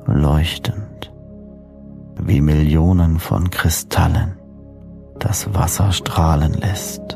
Leuchtend 0.06 1.12
wie 2.20 2.40
Millionen 2.40 3.18
von 3.18 3.50
Kristallen 3.50 4.38
das 5.18 5.52
Wasser 5.54 5.92
strahlen 5.92 6.54
lässt. 6.54 7.15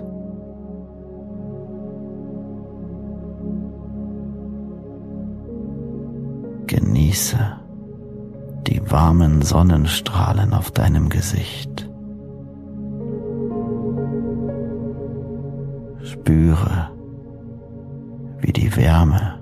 Genieße 6.71 7.37
die 8.69 8.81
warmen 8.93 9.43
Sonnenstrahlen 9.43 10.55
auf 10.55 10.71
deinem 10.71 11.09
Gesicht. 11.09 11.91
Spüre, 16.05 16.91
wie 18.39 18.53
die 18.53 18.77
Wärme 18.77 19.41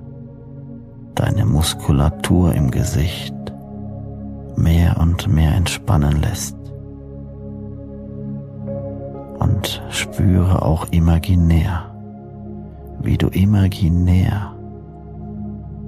deine 1.14 1.45
Muskulatur 1.45 2.55
im 2.55 2.71
Gesicht 2.71 3.35
mehr 4.57 4.97
und 4.99 5.29
mehr 5.29 5.55
entspannen 5.55 6.23
lässt. 6.23 6.57
Und 9.38 9.83
spüre 9.91 10.62
auch 10.62 10.87
imaginär, 10.93 11.95
wie 13.03 13.19
du 13.19 13.29
imaginär 13.29 14.55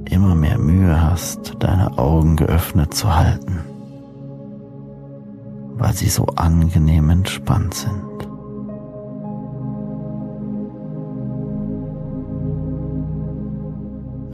immer 0.09 0.35
mehr 0.35 0.59
Mühe 0.59 1.03
hast, 1.03 1.57
deine 1.59 1.99
Augen 1.99 2.37
geöffnet 2.37 2.95
zu 2.95 3.15
halten, 3.15 3.61
weil 5.75 5.93
sie 5.93 6.09
so 6.09 6.27
angenehm 6.37 7.11
entspannt 7.11 7.75
sind. 7.75 8.11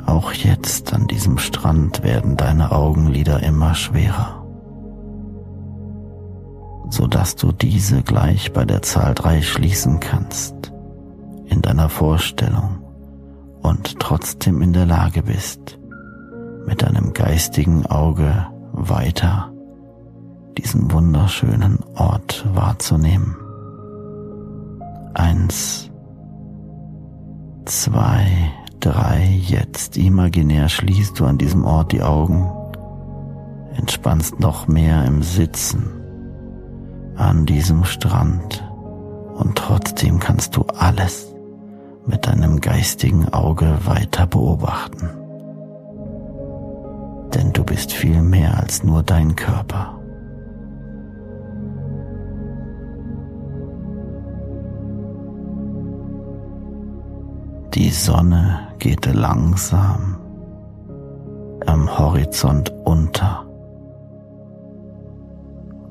Auch 0.07 0.33
jetzt 0.33 0.94
an 0.94 1.07
diesem 1.09 1.38
Strand 1.38 2.02
werden 2.02 2.37
deine 2.37 2.72
Augenlider 2.72 3.42
immer 3.42 3.74
schwerer, 3.74 4.44
sodass 6.90 7.37
du 7.37 7.52
diese 7.52 8.02
gleich 8.02 8.52
bei 8.52 8.64
der 8.64 8.83
Zahl 8.83 9.14
drei 9.14 9.42
schließen 9.42 10.00
kannst 10.00 10.72
in 11.46 11.61
deiner 11.61 11.88
Vorstellung 11.88 12.76
und 13.66 13.98
trotzdem 13.98 14.62
in 14.62 14.72
der 14.72 14.87
Lage 14.87 15.22
bist, 15.22 15.79
mit 16.66 16.83
deinem 16.83 17.12
Geist 17.12 17.26
geistigen 17.26 17.85
Auge 17.87 18.46
weiter 18.72 19.52
diesen 20.57 20.90
wunderschönen 20.92 21.81
Ort 21.96 22.46
wahrzunehmen. 22.55 23.37
Eins, 25.12 25.90
zwei, 27.64 28.26
drei, 28.81 29.40
jetzt 29.42 29.96
imaginär 29.96 30.68
schließt 30.68 31.18
du 31.18 31.26
an 31.26 31.37
diesem 31.37 31.64
Ort 31.64 31.92
die 31.92 32.02
Augen, 32.02 32.48
entspannst 33.74 34.40
noch 34.40 34.68
mehr 34.68 35.05
im 35.05 35.22
Sitzen 35.22 35.90
an 37.16 37.44
diesem 37.44 37.85
Strand 37.85 38.64
und 39.35 39.59
trotzdem 39.59 40.20
kannst 40.20 40.57
du 40.57 40.62
alles 40.62 41.36
mit 42.07 42.27
deinem 42.27 42.61
geistigen 42.61 43.29
Auge 43.33 43.79
weiter 43.85 44.27
beobachten. 44.27 45.11
Denn 47.35 47.53
du 47.53 47.64
bist 47.64 47.92
viel 47.92 48.23
mehr 48.23 48.59
als 48.59 48.83
nur 48.83 49.03
dein 49.03 49.35
Körper. 49.35 49.99
Die 57.75 57.90
Sonne 57.90 58.69
geht 58.79 59.05
langsam 59.05 60.16
am 61.66 61.99
Horizont 61.99 62.73
unter 62.85 63.45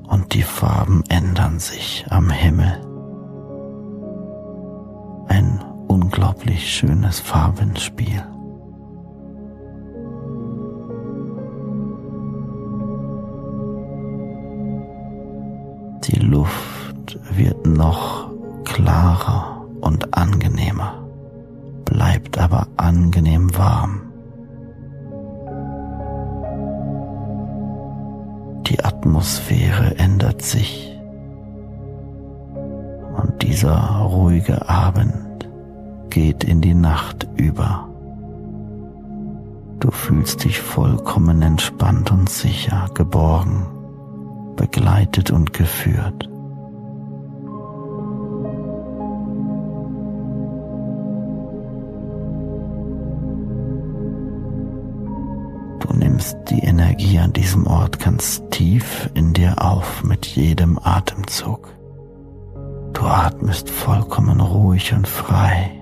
und 0.08 0.34
die 0.34 0.42
Farben 0.42 1.04
ändern 1.08 1.60
sich 1.60 2.04
am 2.10 2.30
Himmel. 2.30 2.80
Ein 5.28 5.60
unglaublich 5.88 6.70
schönes 6.70 7.20
Farbenspiel. 7.20 8.22
Die 16.04 16.20
Luft 16.20 17.18
wird 17.36 17.66
noch 17.66 18.30
klarer 18.64 19.66
und 19.80 20.14
angenehmer 20.14 21.06
bleibt 21.84 22.38
aber 22.38 22.66
angenehm 22.76 23.56
warm. 23.56 24.02
Die 28.66 28.84
Atmosphäre 28.84 29.96
ändert 29.96 30.42
sich 30.42 30.98
und 33.16 33.42
dieser 33.42 33.78
ruhige 33.78 34.68
Abend 34.68 35.25
geht 36.16 36.44
in 36.44 36.62
die 36.62 36.72
Nacht 36.72 37.28
über. 37.36 37.90
Du 39.80 39.90
fühlst 39.90 40.44
dich 40.44 40.58
vollkommen 40.58 41.42
entspannt 41.42 42.10
und 42.10 42.30
sicher, 42.30 42.88
geborgen, 42.94 43.66
begleitet 44.56 45.30
und 45.30 45.52
geführt. 45.52 46.30
nimmst 55.94 56.36
die 56.50 56.60
Energie 56.60 57.18
an 57.18 57.32
diesem 57.32 57.66
Ort 57.66 58.00
ganz 58.00 58.42
tief 58.50 59.08
in 59.14 59.32
dir 59.32 59.62
auf 59.62 60.04
mit 60.04 60.26
jedem 60.26 60.78
Atemzug. 60.78 61.68
Du 62.92 63.02
atmest 63.02 63.70
vollkommen 63.70 64.40
ruhig 64.40 64.92
und 64.92 65.08
frei. 65.08 65.75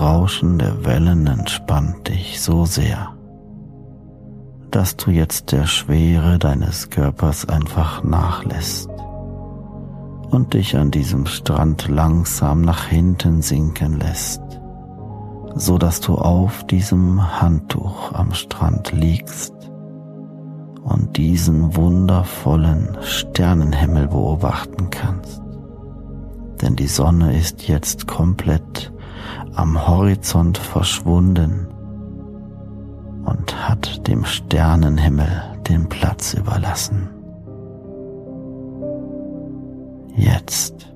Rauschen 0.00 0.58
der 0.58 0.84
Wellen 0.84 1.26
entspannt 1.26 2.08
dich 2.08 2.40
so 2.40 2.64
sehr 2.64 3.14
dass 4.74 4.96
du 4.96 5.12
jetzt 5.12 5.52
der 5.52 5.66
Schwere 5.66 6.40
deines 6.40 6.90
Körpers 6.90 7.48
einfach 7.48 8.02
nachlässt 8.02 8.90
und 10.30 10.54
dich 10.54 10.76
an 10.76 10.90
diesem 10.90 11.26
Strand 11.26 11.86
langsam 11.86 12.62
nach 12.62 12.86
hinten 12.86 13.40
sinken 13.40 14.00
lässt, 14.00 14.42
so 15.54 15.78
dass 15.78 16.00
du 16.00 16.16
auf 16.16 16.66
diesem 16.66 17.40
Handtuch 17.40 18.12
am 18.14 18.34
Strand 18.34 18.90
liegst 18.90 19.54
und 20.82 21.16
diesen 21.16 21.76
wundervollen 21.76 22.98
Sternenhimmel 23.00 24.08
beobachten 24.08 24.90
kannst. 24.90 25.40
Denn 26.62 26.74
die 26.74 26.88
Sonne 26.88 27.38
ist 27.38 27.68
jetzt 27.68 28.08
komplett 28.08 28.92
am 29.54 29.86
Horizont 29.86 30.58
verschwunden 30.58 31.68
und 33.24 33.68
hat 33.68 34.06
dem 34.06 34.24
Sternenhimmel 34.24 35.42
den 35.68 35.88
Platz 35.88 36.34
überlassen. 36.34 37.08
Jetzt. 40.16 40.90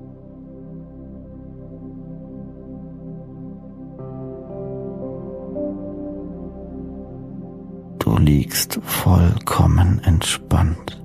Du 7.99 8.17
liegst 8.17 8.79
vollkommen 8.83 10.01
entspannt 10.03 10.99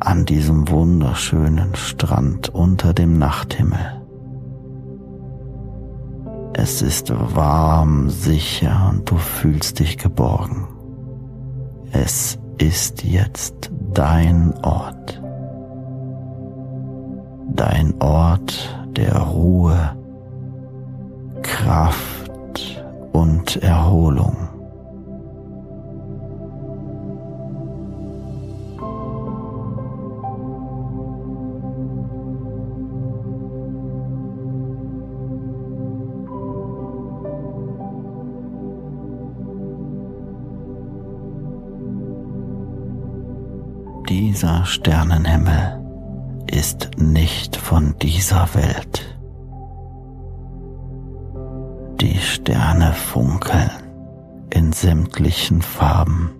an 0.00 0.24
diesem 0.24 0.68
wunderschönen 0.68 1.74
Strand 1.74 2.48
unter 2.50 2.94
dem 2.94 3.18
Nachthimmel. 3.18 4.05
Es 6.58 6.80
ist 6.80 7.12
warm, 7.36 8.08
sicher 8.08 8.88
und 8.90 9.10
du 9.10 9.18
fühlst 9.18 9.78
dich 9.78 9.98
geborgen. 9.98 10.66
Es 11.92 12.38
ist 12.56 13.04
jetzt 13.04 13.70
dein 13.92 14.54
Ort. 14.64 15.22
Dein 17.52 17.92
Ort 18.00 18.74
der 18.96 19.18
Ruhe, 19.18 19.94
Kraft 21.42 22.82
und 23.12 23.56
Erholung. 23.56 24.45
Sternenhimmel 44.66 45.80
ist 46.50 46.90
nicht 46.98 47.54
von 47.56 47.94
dieser 48.02 48.48
Welt. 48.54 49.16
Die 52.00 52.18
Sterne 52.18 52.92
funkeln 52.92 53.70
in 54.50 54.72
sämtlichen 54.72 55.62
Farben. 55.62 56.30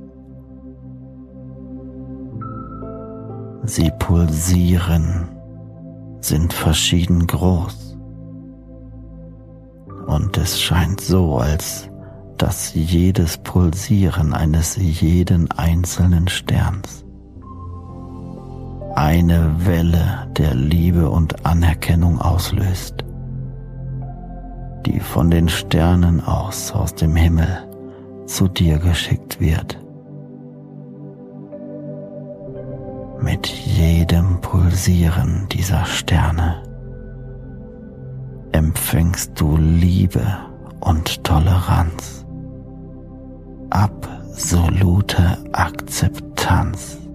Sie 3.63 3.93
pulsieren, 3.99 5.29
sind 6.21 6.53
verschieden 6.53 7.29
groß. 7.29 7.97
Und 10.07 10.37
es 10.37 10.61
scheint 10.61 11.01
so, 11.01 11.37
als 11.37 11.89
dass 12.39 12.75
jedes 12.75 13.39
Pulsieren 13.39 14.35
eines 14.35 14.77
jeden 14.77 15.51
einzelnen 15.53 16.27
Sterns 16.27 17.06
eine 18.97 19.67
Welle 19.67 20.27
der 20.39 20.55
Liebe 20.55 21.11
und 21.11 21.45
Anerkennung 21.45 22.19
auslöst, 22.19 23.05
die 24.87 25.01
von 25.01 25.31
den 25.31 25.51
Sternen 25.51 26.25
aus 26.25 26.73
aus 26.73 26.95
dem 26.95 27.15
Himmel 27.15 27.47
zu 28.25 28.49
dir 28.49 28.79
geschickt 28.79 29.39
wird. 29.39 29.79
Mit 33.21 33.47
jedem 33.47 34.41
Pulsieren 34.41 35.47
dieser 35.53 35.85
Sterne 35.85 36.63
empfängst 38.53 39.33
du 39.39 39.59
Liebe 39.59 40.25
und 40.81 41.23
Toleranz, 41.23 42.25
absolute 43.69 45.39
Akzeptanz 45.53 47.06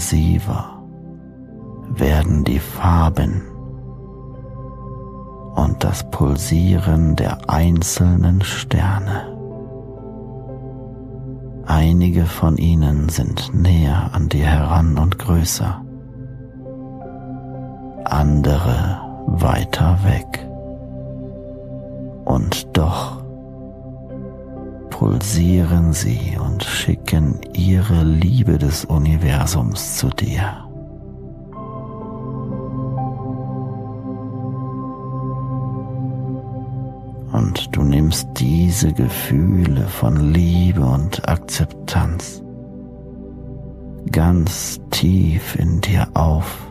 intensiver 0.00 0.82
werden 1.90 2.42
die 2.44 2.58
Farben 2.58 3.42
und 5.56 5.84
das 5.84 6.10
Pulsieren 6.10 7.16
der 7.16 7.50
einzelnen 7.50 8.40
Sterne. 8.40 9.36
Einige 11.66 12.24
von 12.24 12.56
ihnen 12.56 13.10
sind 13.10 13.52
näher 13.52 14.10
an 14.12 14.30
dir 14.30 14.46
heran 14.46 14.96
und 14.96 15.18
größer, 15.18 15.84
andere 18.04 19.00
weiter 19.26 19.98
weg. 20.04 20.46
Und 22.24 22.74
doch 22.76 23.19
pulsieren 25.00 25.94
sie 25.94 26.36
und 26.38 26.62
schicken 26.62 27.40
ihre 27.54 28.04
Liebe 28.04 28.58
des 28.58 28.84
Universums 28.84 29.96
zu 29.96 30.10
dir. 30.10 30.66
und 37.32 37.74
du 37.74 37.82
nimmst 37.82 38.28
diese 38.36 38.92
Gefühle 38.92 39.86
von 39.88 40.34
Liebe 40.34 40.82
und 40.82 41.26
Akzeptanz 41.26 42.42
ganz 44.12 44.80
tief 44.90 45.56
in 45.56 45.80
dir 45.80 46.08
auf 46.12 46.70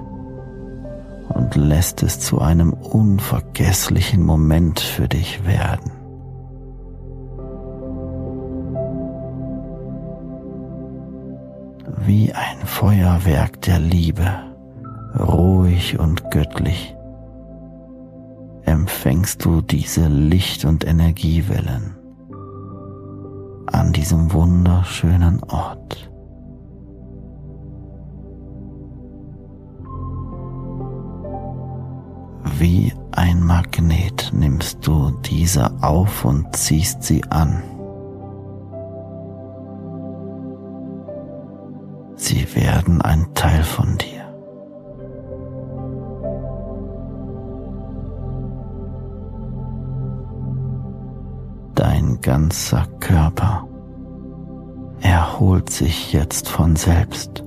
und 1.29 1.55
lässt 1.55 2.03
es 2.03 2.19
zu 2.19 2.39
einem 2.39 2.73
unvergesslichen 2.73 4.23
Moment 4.23 4.79
für 4.79 5.07
dich 5.07 5.43
werden. 5.47 5.98
Wie 12.09 12.33
ein 12.33 12.65
Feuerwerk 12.65 13.61
der 13.61 13.77
Liebe, 13.77 14.27
ruhig 15.19 15.99
und 15.99 16.31
göttlich 16.31 16.95
empfängst 18.63 19.45
du 19.45 19.61
diese 19.61 20.07
Licht- 20.07 20.65
und 20.65 20.87
Energiewellen 20.87 21.95
an 23.67 23.93
diesem 23.93 24.33
wunderschönen 24.33 25.43
Ort. 25.43 26.11
Wie 32.57 32.91
ein 33.11 33.43
Magnet 33.43 34.31
nimmst 34.33 34.79
du 34.81 35.11
diese 35.25 35.71
auf 35.83 36.25
und 36.25 36.55
ziehst 36.55 37.03
sie 37.03 37.23
an. 37.25 37.61
Werden 42.53 43.01
ein 43.01 43.33
Teil 43.35 43.63
von 43.63 43.97
dir. 43.97 44.19
Dein 51.75 52.19
ganzer 52.21 52.87
Körper 52.99 53.67
erholt 55.01 55.69
sich 55.69 56.11
jetzt 56.11 56.49
von 56.49 56.75
selbst. 56.75 57.43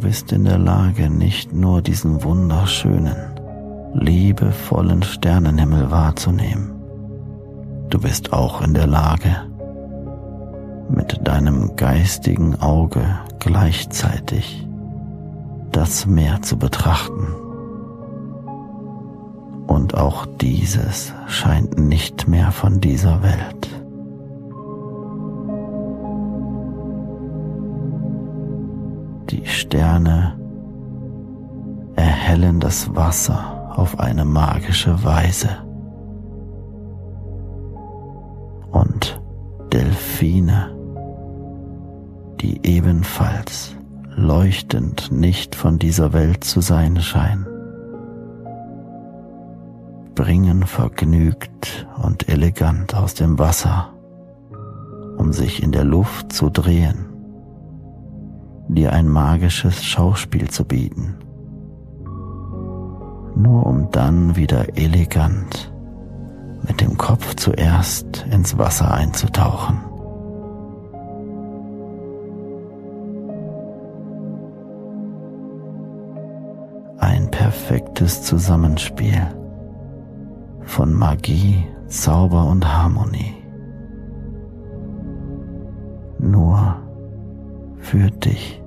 Bist 0.00 0.32
in 0.32 0.44
der 0.44 0.58
Lage, 0.58 1.10
nicht 1.10 1.52
nur 1.52 1.82
diesen 1.82 2.24
wunderschönen, 2.24 3.16
liebevollen 3.94 5.02
Sternenhimmel 5.02 5.90
wahrzunehmen. 5.90 6.72
Du 7.90 8.00
bist 8.00 8.32
auch 8.32 8.62
in 8.62 8.74
der 8.74 8.86
Lage, 8.86 9.36
mit 10.88 11.26
deinem 11.26 11.76
geistigen 11.76 12.60
Auge 12.60 13.04
gleichzeitig 13.38 14.66
das 15.72 16.06
Meer 16.06 16.42
zu 16.42 16.56
betrachten. 16.58 17.28
Und 19.66 19.96
auch 19.96 20.26
dieses 20.40 21.12
scheint 21.26 21.78
nicht 21.78 22.26
mehr 22.26 22.50
von 22.50 22.80
dieser 22.80 23.22
Welt. 23.22 23.79
Sterne 29.60 30.40
erhellen 31.94 32.60
das 32.60 32.94
Wasser 32.96 33.74
auf 33.76 34.00
eine 34.00 34.24
magische 34.24 35.04
Weise. 35.04 35.50
Und 38.70 39.20
Delfine, 39.70 40.74
die 42.40 42.66
ebenfalls 42.66 43.76
leuchtend 44.16 45.12
nicht 45.12 45.54
von 45.54 45.78
dieser 45.78 46.14
Welt 46.14 46.42
zu 46.42 46.62
sein 46.62 46.98
scheinen, 46.98 47.46
bringen 50.14 50.64
vergnügt 50.64 51.86
und 52.02 52.30
elegant 52.30 52.94
aus 52.94 53.12
dem 53.12 53.38
Wasser, 53.38 53.90
um 55.18 55.34
sich 55.34 55.62
in 55.62 55.70
der 55.70 55.84
Luft 55.84 56.32
zu 56.32 56.48
drehen 56.48 57.09
dir 58.74 58.92
ein 58.92 59.08
magisches 59.08 59.84
Schauspiel 59.84 60.48
zu 60.48 60.64
bieten, 60.64 61.16
nur 63.34 63.66
um 63.66 63.90
dann 63.90 64.36
wieder 64.36 64.76
elegant 64.78 65.72
mit 66.66 66.80
dem 66.80 66.96
Kopf 66.96 67.34
zuerst 67.36 68.26
ins 68.30 68.58
Wasser 68.58 68.92
einzutauchen. 68.92 69.80
Ein 76.98 77.30
perfektes 77.30 78.22
Zusammenspiel 78.22 79.26
von 80.62 80.92
Magie, 80.92 81.66
Zauber 81.88 82.44
und 82.44 82.66
Harmonie. 82.66 83.34
Nur 86.18 86.76
für 87.80 88.10
dich. 88.10 88.60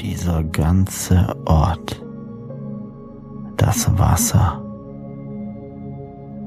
dieser 0.00 0.42
ganze 0.44 1.36
Ort, 1.44 2.02
das 3.56 3.98
Wasser, 3.98 4.62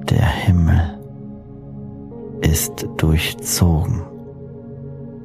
der 0.09 0.25
Himmel 0.25 0.99
ist 2.41 2.87
durchzogen 2.97 4.10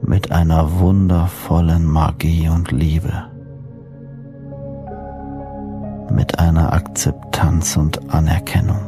mit 0.02 0.30
einer 0.32 0.78
wundervollen 0.78 1.84
Magie 1.84 2.48
und 2.48 2.70
Liebe, 2.72 3.12
mit 6.10 6.38
einer 6.38 6.72
Akzeptanz 6.72 7.76
und 7.76 8.12
Anerkennung, 8.12 8.80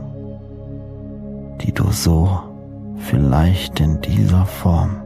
die 1.61 1.73
du 1.73 1.91
so 1.91 2.41
vielleicht 2.97 3.81
in 3.81 4.01
dieser 4.01 4.47
Form 4.47 4.97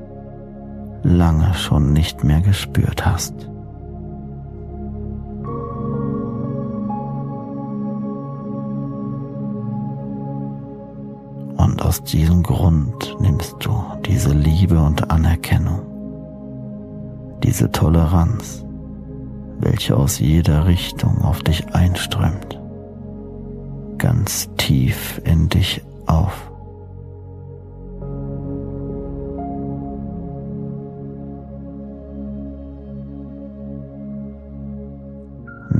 lange 1.02 1.52
schon 1.54 1.92
nicht 1.92 2.24
mehr 2.24 2.40
gespürt 2.40 3.04
hast. 3.04 3.34
Und 11.56 11.82
aus 11.82 12.02
diesem 12.02 12.42
Grund 12.42 13.16
nimmst 13.20 13.56
du 13.60 13.72
diese 14.04 14.32
Liebe 14.32 14.80
und 14.80 15.10
Anerkennung, 15.10 15.80
diese 17.42 17.70
Toleranz, 17.70 18.64
welche 19.58 19.96
aus 19.96 20.18
jeder 20.18 20.66
Richtung 20.66 21.22
auf 21.22 21.42
dich 21.42 21.74
einströmt, 21.74 22.60
ganz 23.98 24.48
tief 24.56 25.20
in 25.24 25.48
dich 25.48 25.82
auf. 26.06 26.52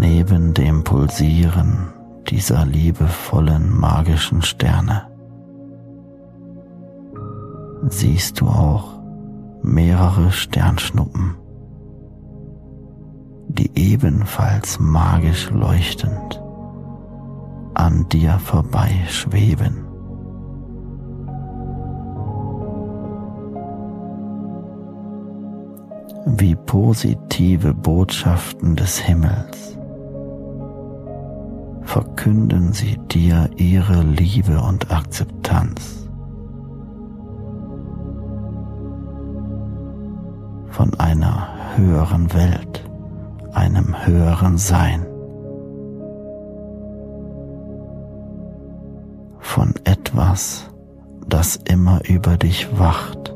neben 0.02 0.54
dem 0.54 0.84
Pulsieren 0.84 1.92
dieser 2.28 2.64
liebevollen 2.64 3.78
magischen 3.78 4.42
Sterne 4.42 5.06
siehst 7.88 8.40
du 8.40 8.46
auch 8.46 9.00
mehrere 9.62 10.30
Sternschnuppen, 10.30 11.36
die 13.52 13.70
ebenfalls 13.74 14.78
magisch 14.78 15.50
leuchtend 15.50 16.42
an 17.74 18.06
dir 18.08 18.38
vorbei 18.38 18.90
schweben. 19.08 19.84
Wie 26.24 26.54
positive 26.54 27.74
Botschaften 27.74 28.76
des 28.76 28.98
Himmels 28.98 29.76
verkünden 31.82 32.72
sie 32.72 32.96
dir 33.10 33.50
ihre 33.56 34.02
Liebe 34.02 34.60
und 34.62 34.90
Akzeptanz. 34.90 36.08
Von 40.70 40.94
einer 40.98 41.48
höheren 41.76 42.32
Welt, 42.32 42.84
einem 43.52 44.06
höheren 44.06 44.58
Sein. 44.58 45.06
Von 49.38 49.74
etwas, 49.84 50.70
das 51.28 51.56
immer 51.56 52.00
über 52.08 52.36
dich 52.36 52.78
wacht. 52.78 53.34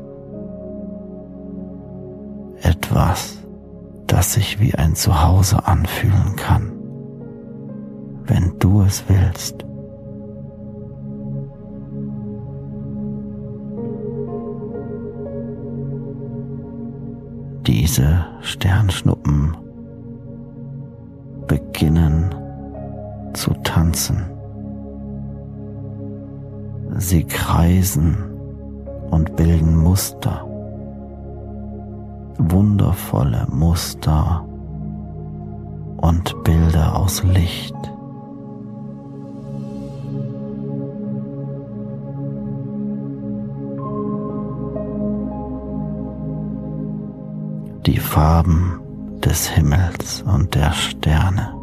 Etwas, 2.61 3.37
das 4.07 4.33
sich 4.33 4.59
wie 4.59 4.73
ein 4.75 4.95
Zuhause 4.95 5.65
anfühlen 5.67 6.35
kann 6.35 6.77
wenn 8.27 8.53
du 8.59 8.81
es 8.81 9.03
willst. 9.07 9.65
Diese 17.65 18.25
Sternschnuppen 18.41 19.57
beginnen 21.77 22.33
zu 23.33 23.53
tanzen. 23.63 24.25
Sie 26.97 27.23
kreisen 27.23 28.17
und 29.11 29.35
bilden 29.35 29.75
Muster, 29.75 30.43
wundervolle 32.39 33.45
Muster 33.51 34.43
und 35.97 36.43
Bilder 36.43 36.95
aus 36.95 37.23
Licht. 37.23 37.75
die 47.85 47.99
Farben 47.99 48.81
des 49.23 49.47
Himmels 49.47 50.21
und 50.23 50.53
der 50.55 50.73
Sterne 50.73 51.56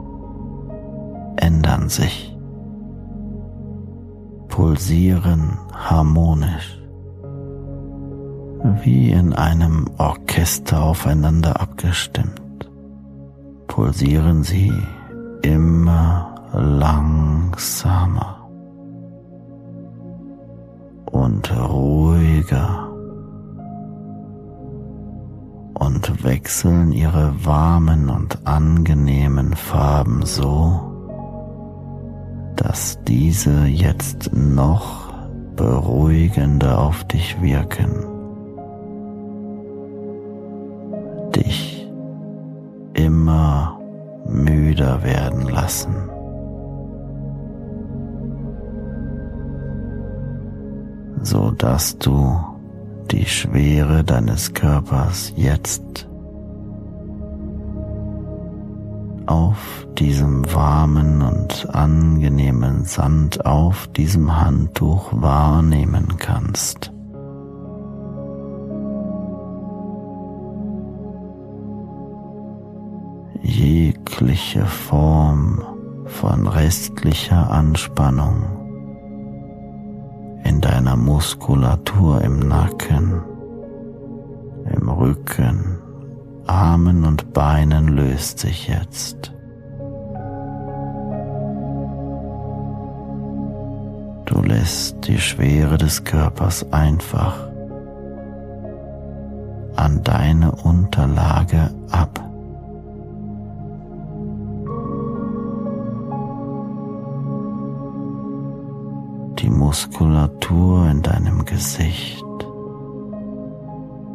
ändern 1.45 1.91
sich, 1.91 2.35
pulsieren 4.49 5.59
harmonisch, 5.75 6.81
wie 8.83 9.11
in 9.11 9.35
einem 9.35 9.91
Orchester 9.99 10.83
aufeinander 10.83 11.61
abgestimmt, 11.61 12.71
pulsieren 13.67 14.43
sie 14.43 14.73
immer 15.43 16.35
langsamer. 16.55 18.49
Und 21.11 21.55
ruhiger. 21.57 22.89
Und 25.75 26.25
wechseln 26.25 26.93
ihre 26.93 27.45
warmen 27.45 28.09
und 28.09 28.47
angenehmen 28.47 29.55
Farben 29.55 30.25
so, 30.25 30.94
dass 32.65 32.99
diese 33.05 33.67
jetzt 33.67 34.33
noch 34.33 35.13
beruhigender 35.55 36.79
auf 36.79 37.05
dich 37.05 37.41
wirken, 37.41 37.91
dich 41.37 41.87
immer 42.95 43.79
müder 44.27 45.03
werden 45.03 45.43
lassen. 45.49 45.95
so 51.25 51.51
dass 51.51 51.97
du 51.99 52.39
die 53.11 53.25
Schwere 53.25 54.05
deines 54.05 54.53
Körpers 54.53 55.33
jetzt 55.37 56.07
auf 59.55 59.87
diesem 59.99 60.53
warmen 60.53 61.23
und 61.23 61.73
angenehmen 61.73 62.85
Sand 62.87 63.47
auf 63.47 63.87
diesem 63.87 64.37
Handtuch 64.37 65.13
wahrnehmen 65.13 66.17
kannst. 66.19 66.91
Jegliche 73.43 74.67
Form 74.67 75.63
von 76.07 76.49
restlicher 76.49 77.49
Anspannung 77.49 78.43
in 80.43 80.61
deiner 80.61 80.97
Muskulatur 80.97 82.23
im 82.23 82.41
Nacken, 82.41 83.23
im 84.75 84.89
Rücken, 84.89 85.79
Armen 86.45 87.05
und 87.05 87.33
Beinen 87.33 87.87
löst 87.87 88.41
sich 88.41 88.67
jetzt. 88.67 89.34
Du 94.27 94.41
lässt 94.43 95.07
die 95.07 95.19
Schwere 95.19 95.77
des 95.77 96.05
Körpers 96.05 96.67
einfach 96.73 97.37
an 99.77 100.03
deine 100.03 100.53
Unterlage 100.53 101.71
ab. 101.91 102.25
die 109.45 109.51
Muskulatur 109.51 110.89
in 110.89 111.03
deinem 111.03 111.45
Gesicht, 111.45 112.25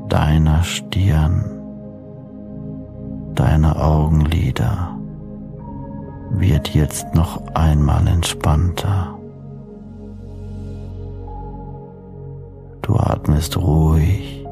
deiner 0.08 0.64
Stirn, 0.64 1.46
deiner 3.36 3.80
Augenlider 3.80 4.98
wird 6.32 6.70
jetzt 6.70 7.14
noch 7.14 7.46
einmal 7.54 8.08
entspannter. 8.08 9.19
Du 12.90 12.96
atmest 12.96 13.56
ruhig, 13.56 14.44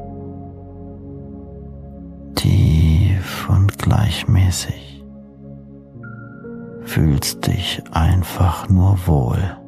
tief 2.36 3.48
und 3.50 3.76
gleichmäßig, 3.78 5.04
fühlst 6.84 7.48
dich 7.48 7.82
einfach 7.90 8.68
nur 8.68 8.96
wohl. 9.06 9.58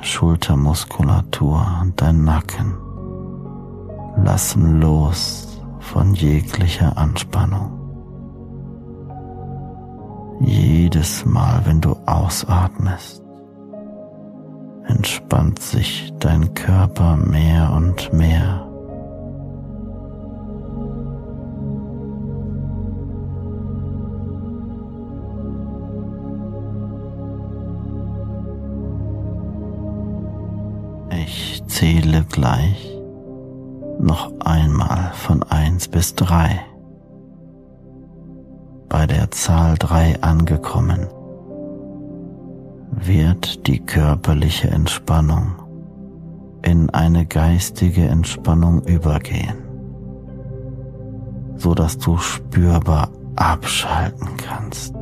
Schultermuskulatur 0.00 1.66
und 1.82 2.00
dein 2.00 2.24
Nacken 2.24 2.74
lassen 4.24 4.80
los 4.80 5.60
von 5.80 6.14
jeglicher 6.14 6.96
Anspannung. 6.96 7.83
Jedes 10.44 11.24
Mal, 11.24 11.62
wenn 11.64 11.80
du 11.80 11.96
ausatmest, 12.06 13.22
entspannt 14.86 15.60
sich 15.60 16.12
dein 16.20 16.54
Körper 16.54 17.16
mehr 17.16 17.72
und 17.74 18.12
mehr. 18.12 18.64
zähle 31.74 32.24
gleich 32.30 32.96
noch 33.98 34.32
einmal 34.40 35.12
von 35.14 35.42
eins 35.42 35.88
bis 35.88 36.14
drei. 36.14 36.60
Bei 38.88 39.06
der 39.06 39.30
Zahl 39.30 39.76
drei 39.78 40.20
angekommen, 40.22 41.08
wird 42.90 43.66
die 43.66 43.80
körperliche 43.80 44.68
Entspannung 44.68 45.56
in 46.62 46.88
eine 46.90 47.26
geistige 47.26 48.06
Entspannung 48.06 48.82
übergehen, 48.84 49.58
so 51.56 51.74
dass 51.74 51.98
du 51.98 52.16
spürbar 52.16 53.10
abschalten 53.36 54.36
kannst, 54.36 54.94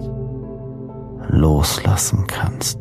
loslassen 1.29 2.27
kannst 2.27 2.79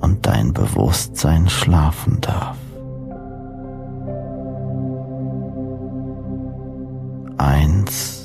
und 0.00 0.26
dein 0.26 0.52
Bewusstsein 0.52 1.48
schlafen 1.48 2.20
darf. 2.20 2.56
Eins, 7.36 8.19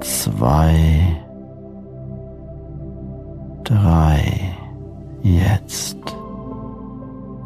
zwei, 0.00 1.16
drei, 3.64 4.54
jetzt 5.22 5.96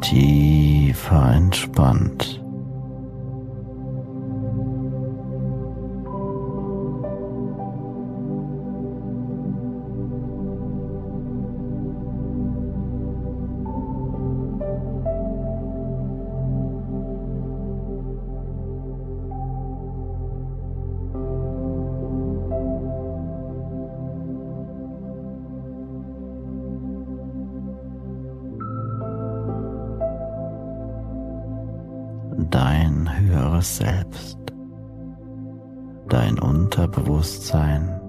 tiefer 0.01 1.33
entspannt. 1.33 2.44
Höheres 33.55 33.77
Selbst, 33.77 34.37
dein 36.09 36.39
Unterbewusstsein 36.39 38.01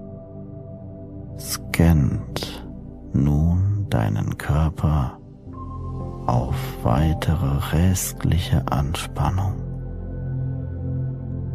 scannt 1.39 2.67
nun 3.13 3.85
deinen 3.89 4.37
Körper 4.37 5.17
auf 6.25 6.55
weitere 6.83 7.75
restliche 7.75 8.61
Anspannung, 8.69 9.53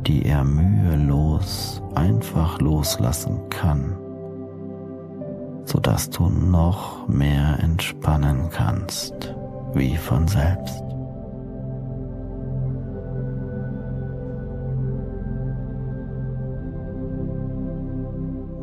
die 0.07 0.25
er 0.25 0.45
mühelos 0.45 1.83
einfach 1.95 2.61
loslassen 2.61 3.49
kann, 3.51 3.97
sodass 5.65 6.09
du 6.09 6.29
noch 6.31 7.07
mehr 7.09 7.59
entspannen 7.61 8.49
kannst, 8.51 9.35
wie 9.75 9.97
von 9.97 10.27
selbst. 10.27 10.92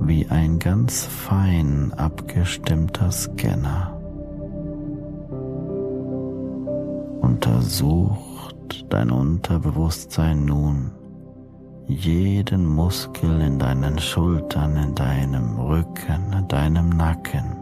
Wie 0.10 0.28
ein 0.28 0.58
ganz 0.58 1.06
fein 1.06 1.94
abgestimmter 1.96 3.12
Scanner. 3.12 3.96
Untersucht 7.22 8.88
dein 8.90 9.12
Unterbewusstsein 9.12 10.46
nun 10.46 10.90
jeden 11.86 12.66
Muskel 12.66 13.40
in 13.40 13.60
deinen 13.60 14.00
Schultern, 14.00 14.76
in 14.78 14.96
deinem 14.96 15.60
Rücken, 15.60 16.34
in 16.36 16.48
deinem 16.48 16.90
Nacken, 16.90 17.56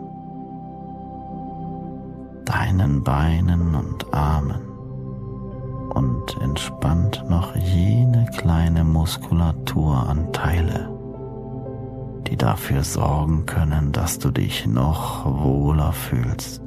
deinen 2.45 3.03
Beinen 3.03 3.75
und 3.75 4.13
Armen 4.13 4.61
und 5.93 6.37
entspannt 6.41 7.25
noch 7.27 7.53
jene 7.57 8.25
kleine 8.37 8.85
Muskulaturanteile 8.85 10.96
die 12.27 12.35
dafür 12.35 12.83
sorgen 12.83 13.45
können, 13.45 13.91
dass 13.91 14.19
du 14.19 14.31
dich 14.31 14.65
noch 14.65 15.25
wohler 15.25 15.93
fühlst. 15.93 16.61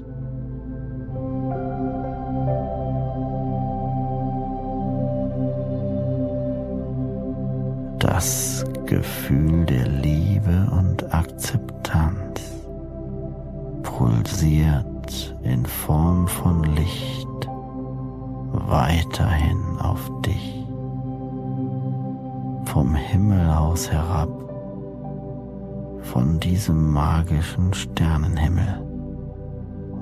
Das 7.98 8.64
Gefühl 8.86 9.66
der 9.66 9.86
Liebe 9.86 10.68
und 10.72 11.12
Akzeptanz 11.12 12.40
pulsiert 13.82 15.36
in 15.42 15.66
Form 15.66 16.26
von 16.26 16.64
Licht 16.74 17.28
weiterhin 18.52 19.78
auf 19.80 20.10
dich. 20.22 20.64
Vom 22.64 22.94
Himmel 22.94 23.50
aus 23.50 23.90
herab 23.90 24.49
von 26.12 26.40
diesem 26.40 26.92
magischen 26.92 27.72
Sternenhimmel. 27.72 28.80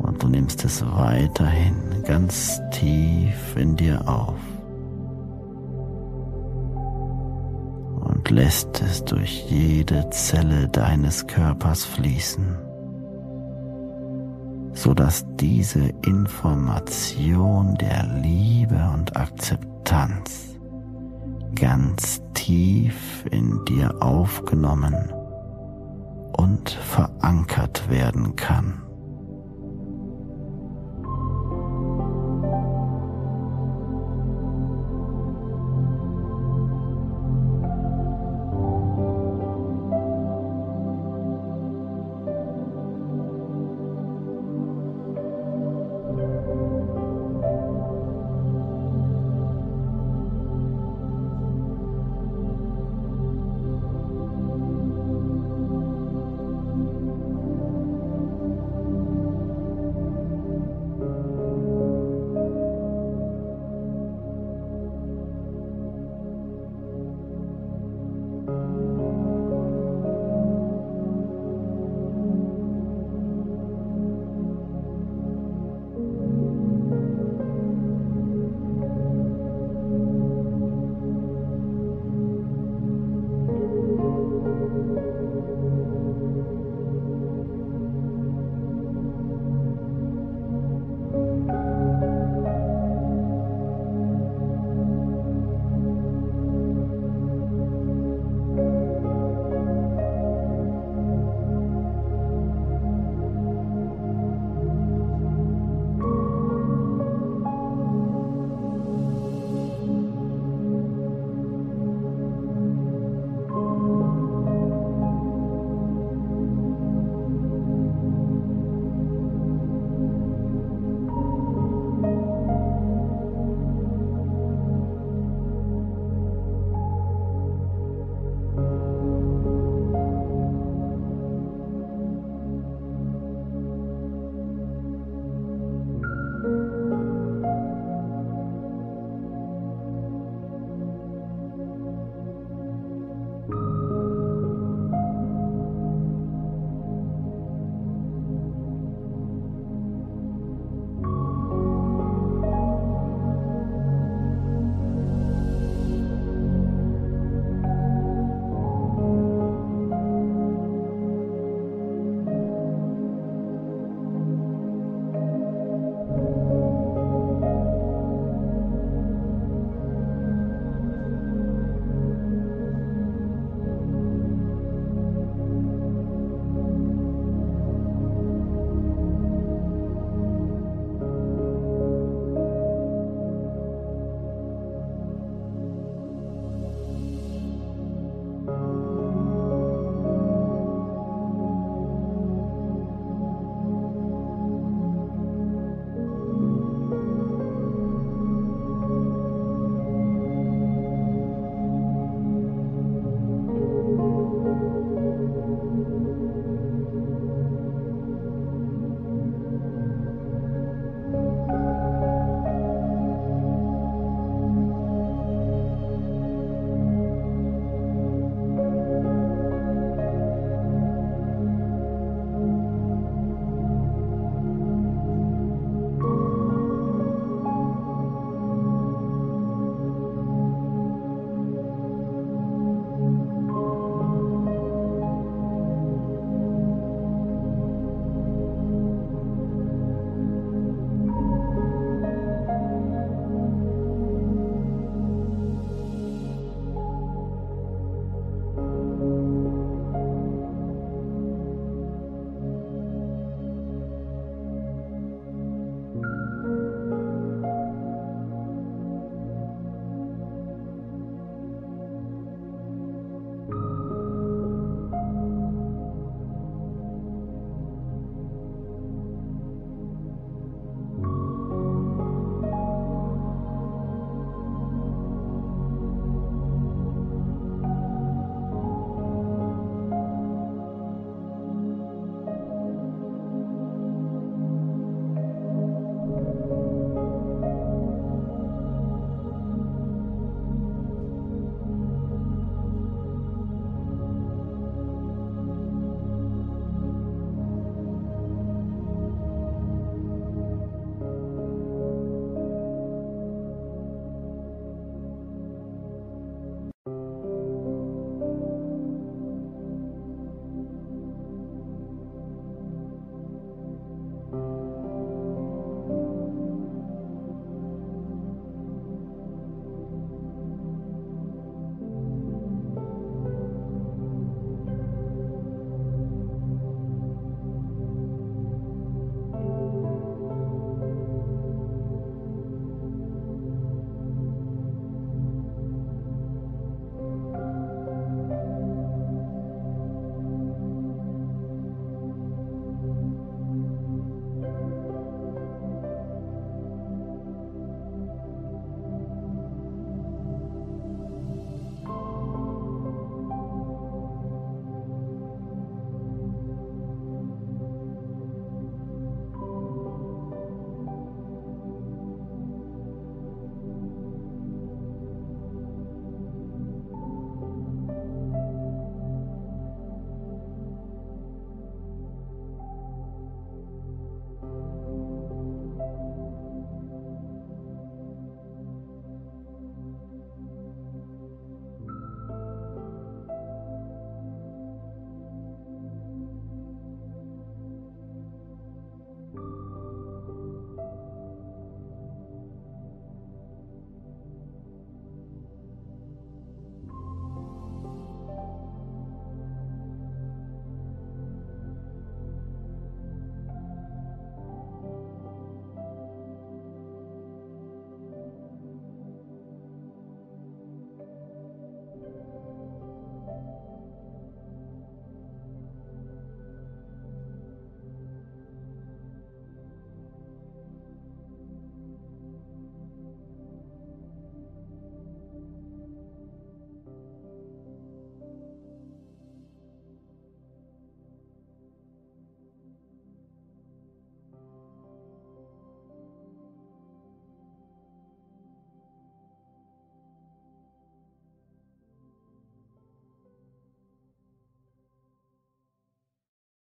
Und 0.02 0.22
du 0.22 0.28
nimmst 0.28 0.64
es 0.64 0.82
weiterhin 0.86 2.02
ganz 2.04 2.62
tief 2.70 3.56
in 3.56 3.76
dir 3.76 4.08
auf 4.08 4.38
und 8.00 8.30
lässt 8.30 8.80
es 8.80 9.04
durch 9.04 9.50
jede 9.50 10.08
Zelle 10.08 10.68
deines 10.68 11.26
Körpers 11.26 11.84
fließen, 11.84 12.56
sodass 14.72 15.26
diese 15.38 15.90
Information 16.06 17.74
der 17.74 18.06
Liebe 18.22 18.90
und 18.94 19.14
Akzeptanz 19.14 20.58
ganz 21.54 22.22
tief 22.32 23.26
in 23.30 23.62
dir 23.66 24.02
aufgenommen 24.02 25.12
und 26.38 26.70
verankert 26.70 27.90
werden 27.90 28.36
kann. 28.36 28.87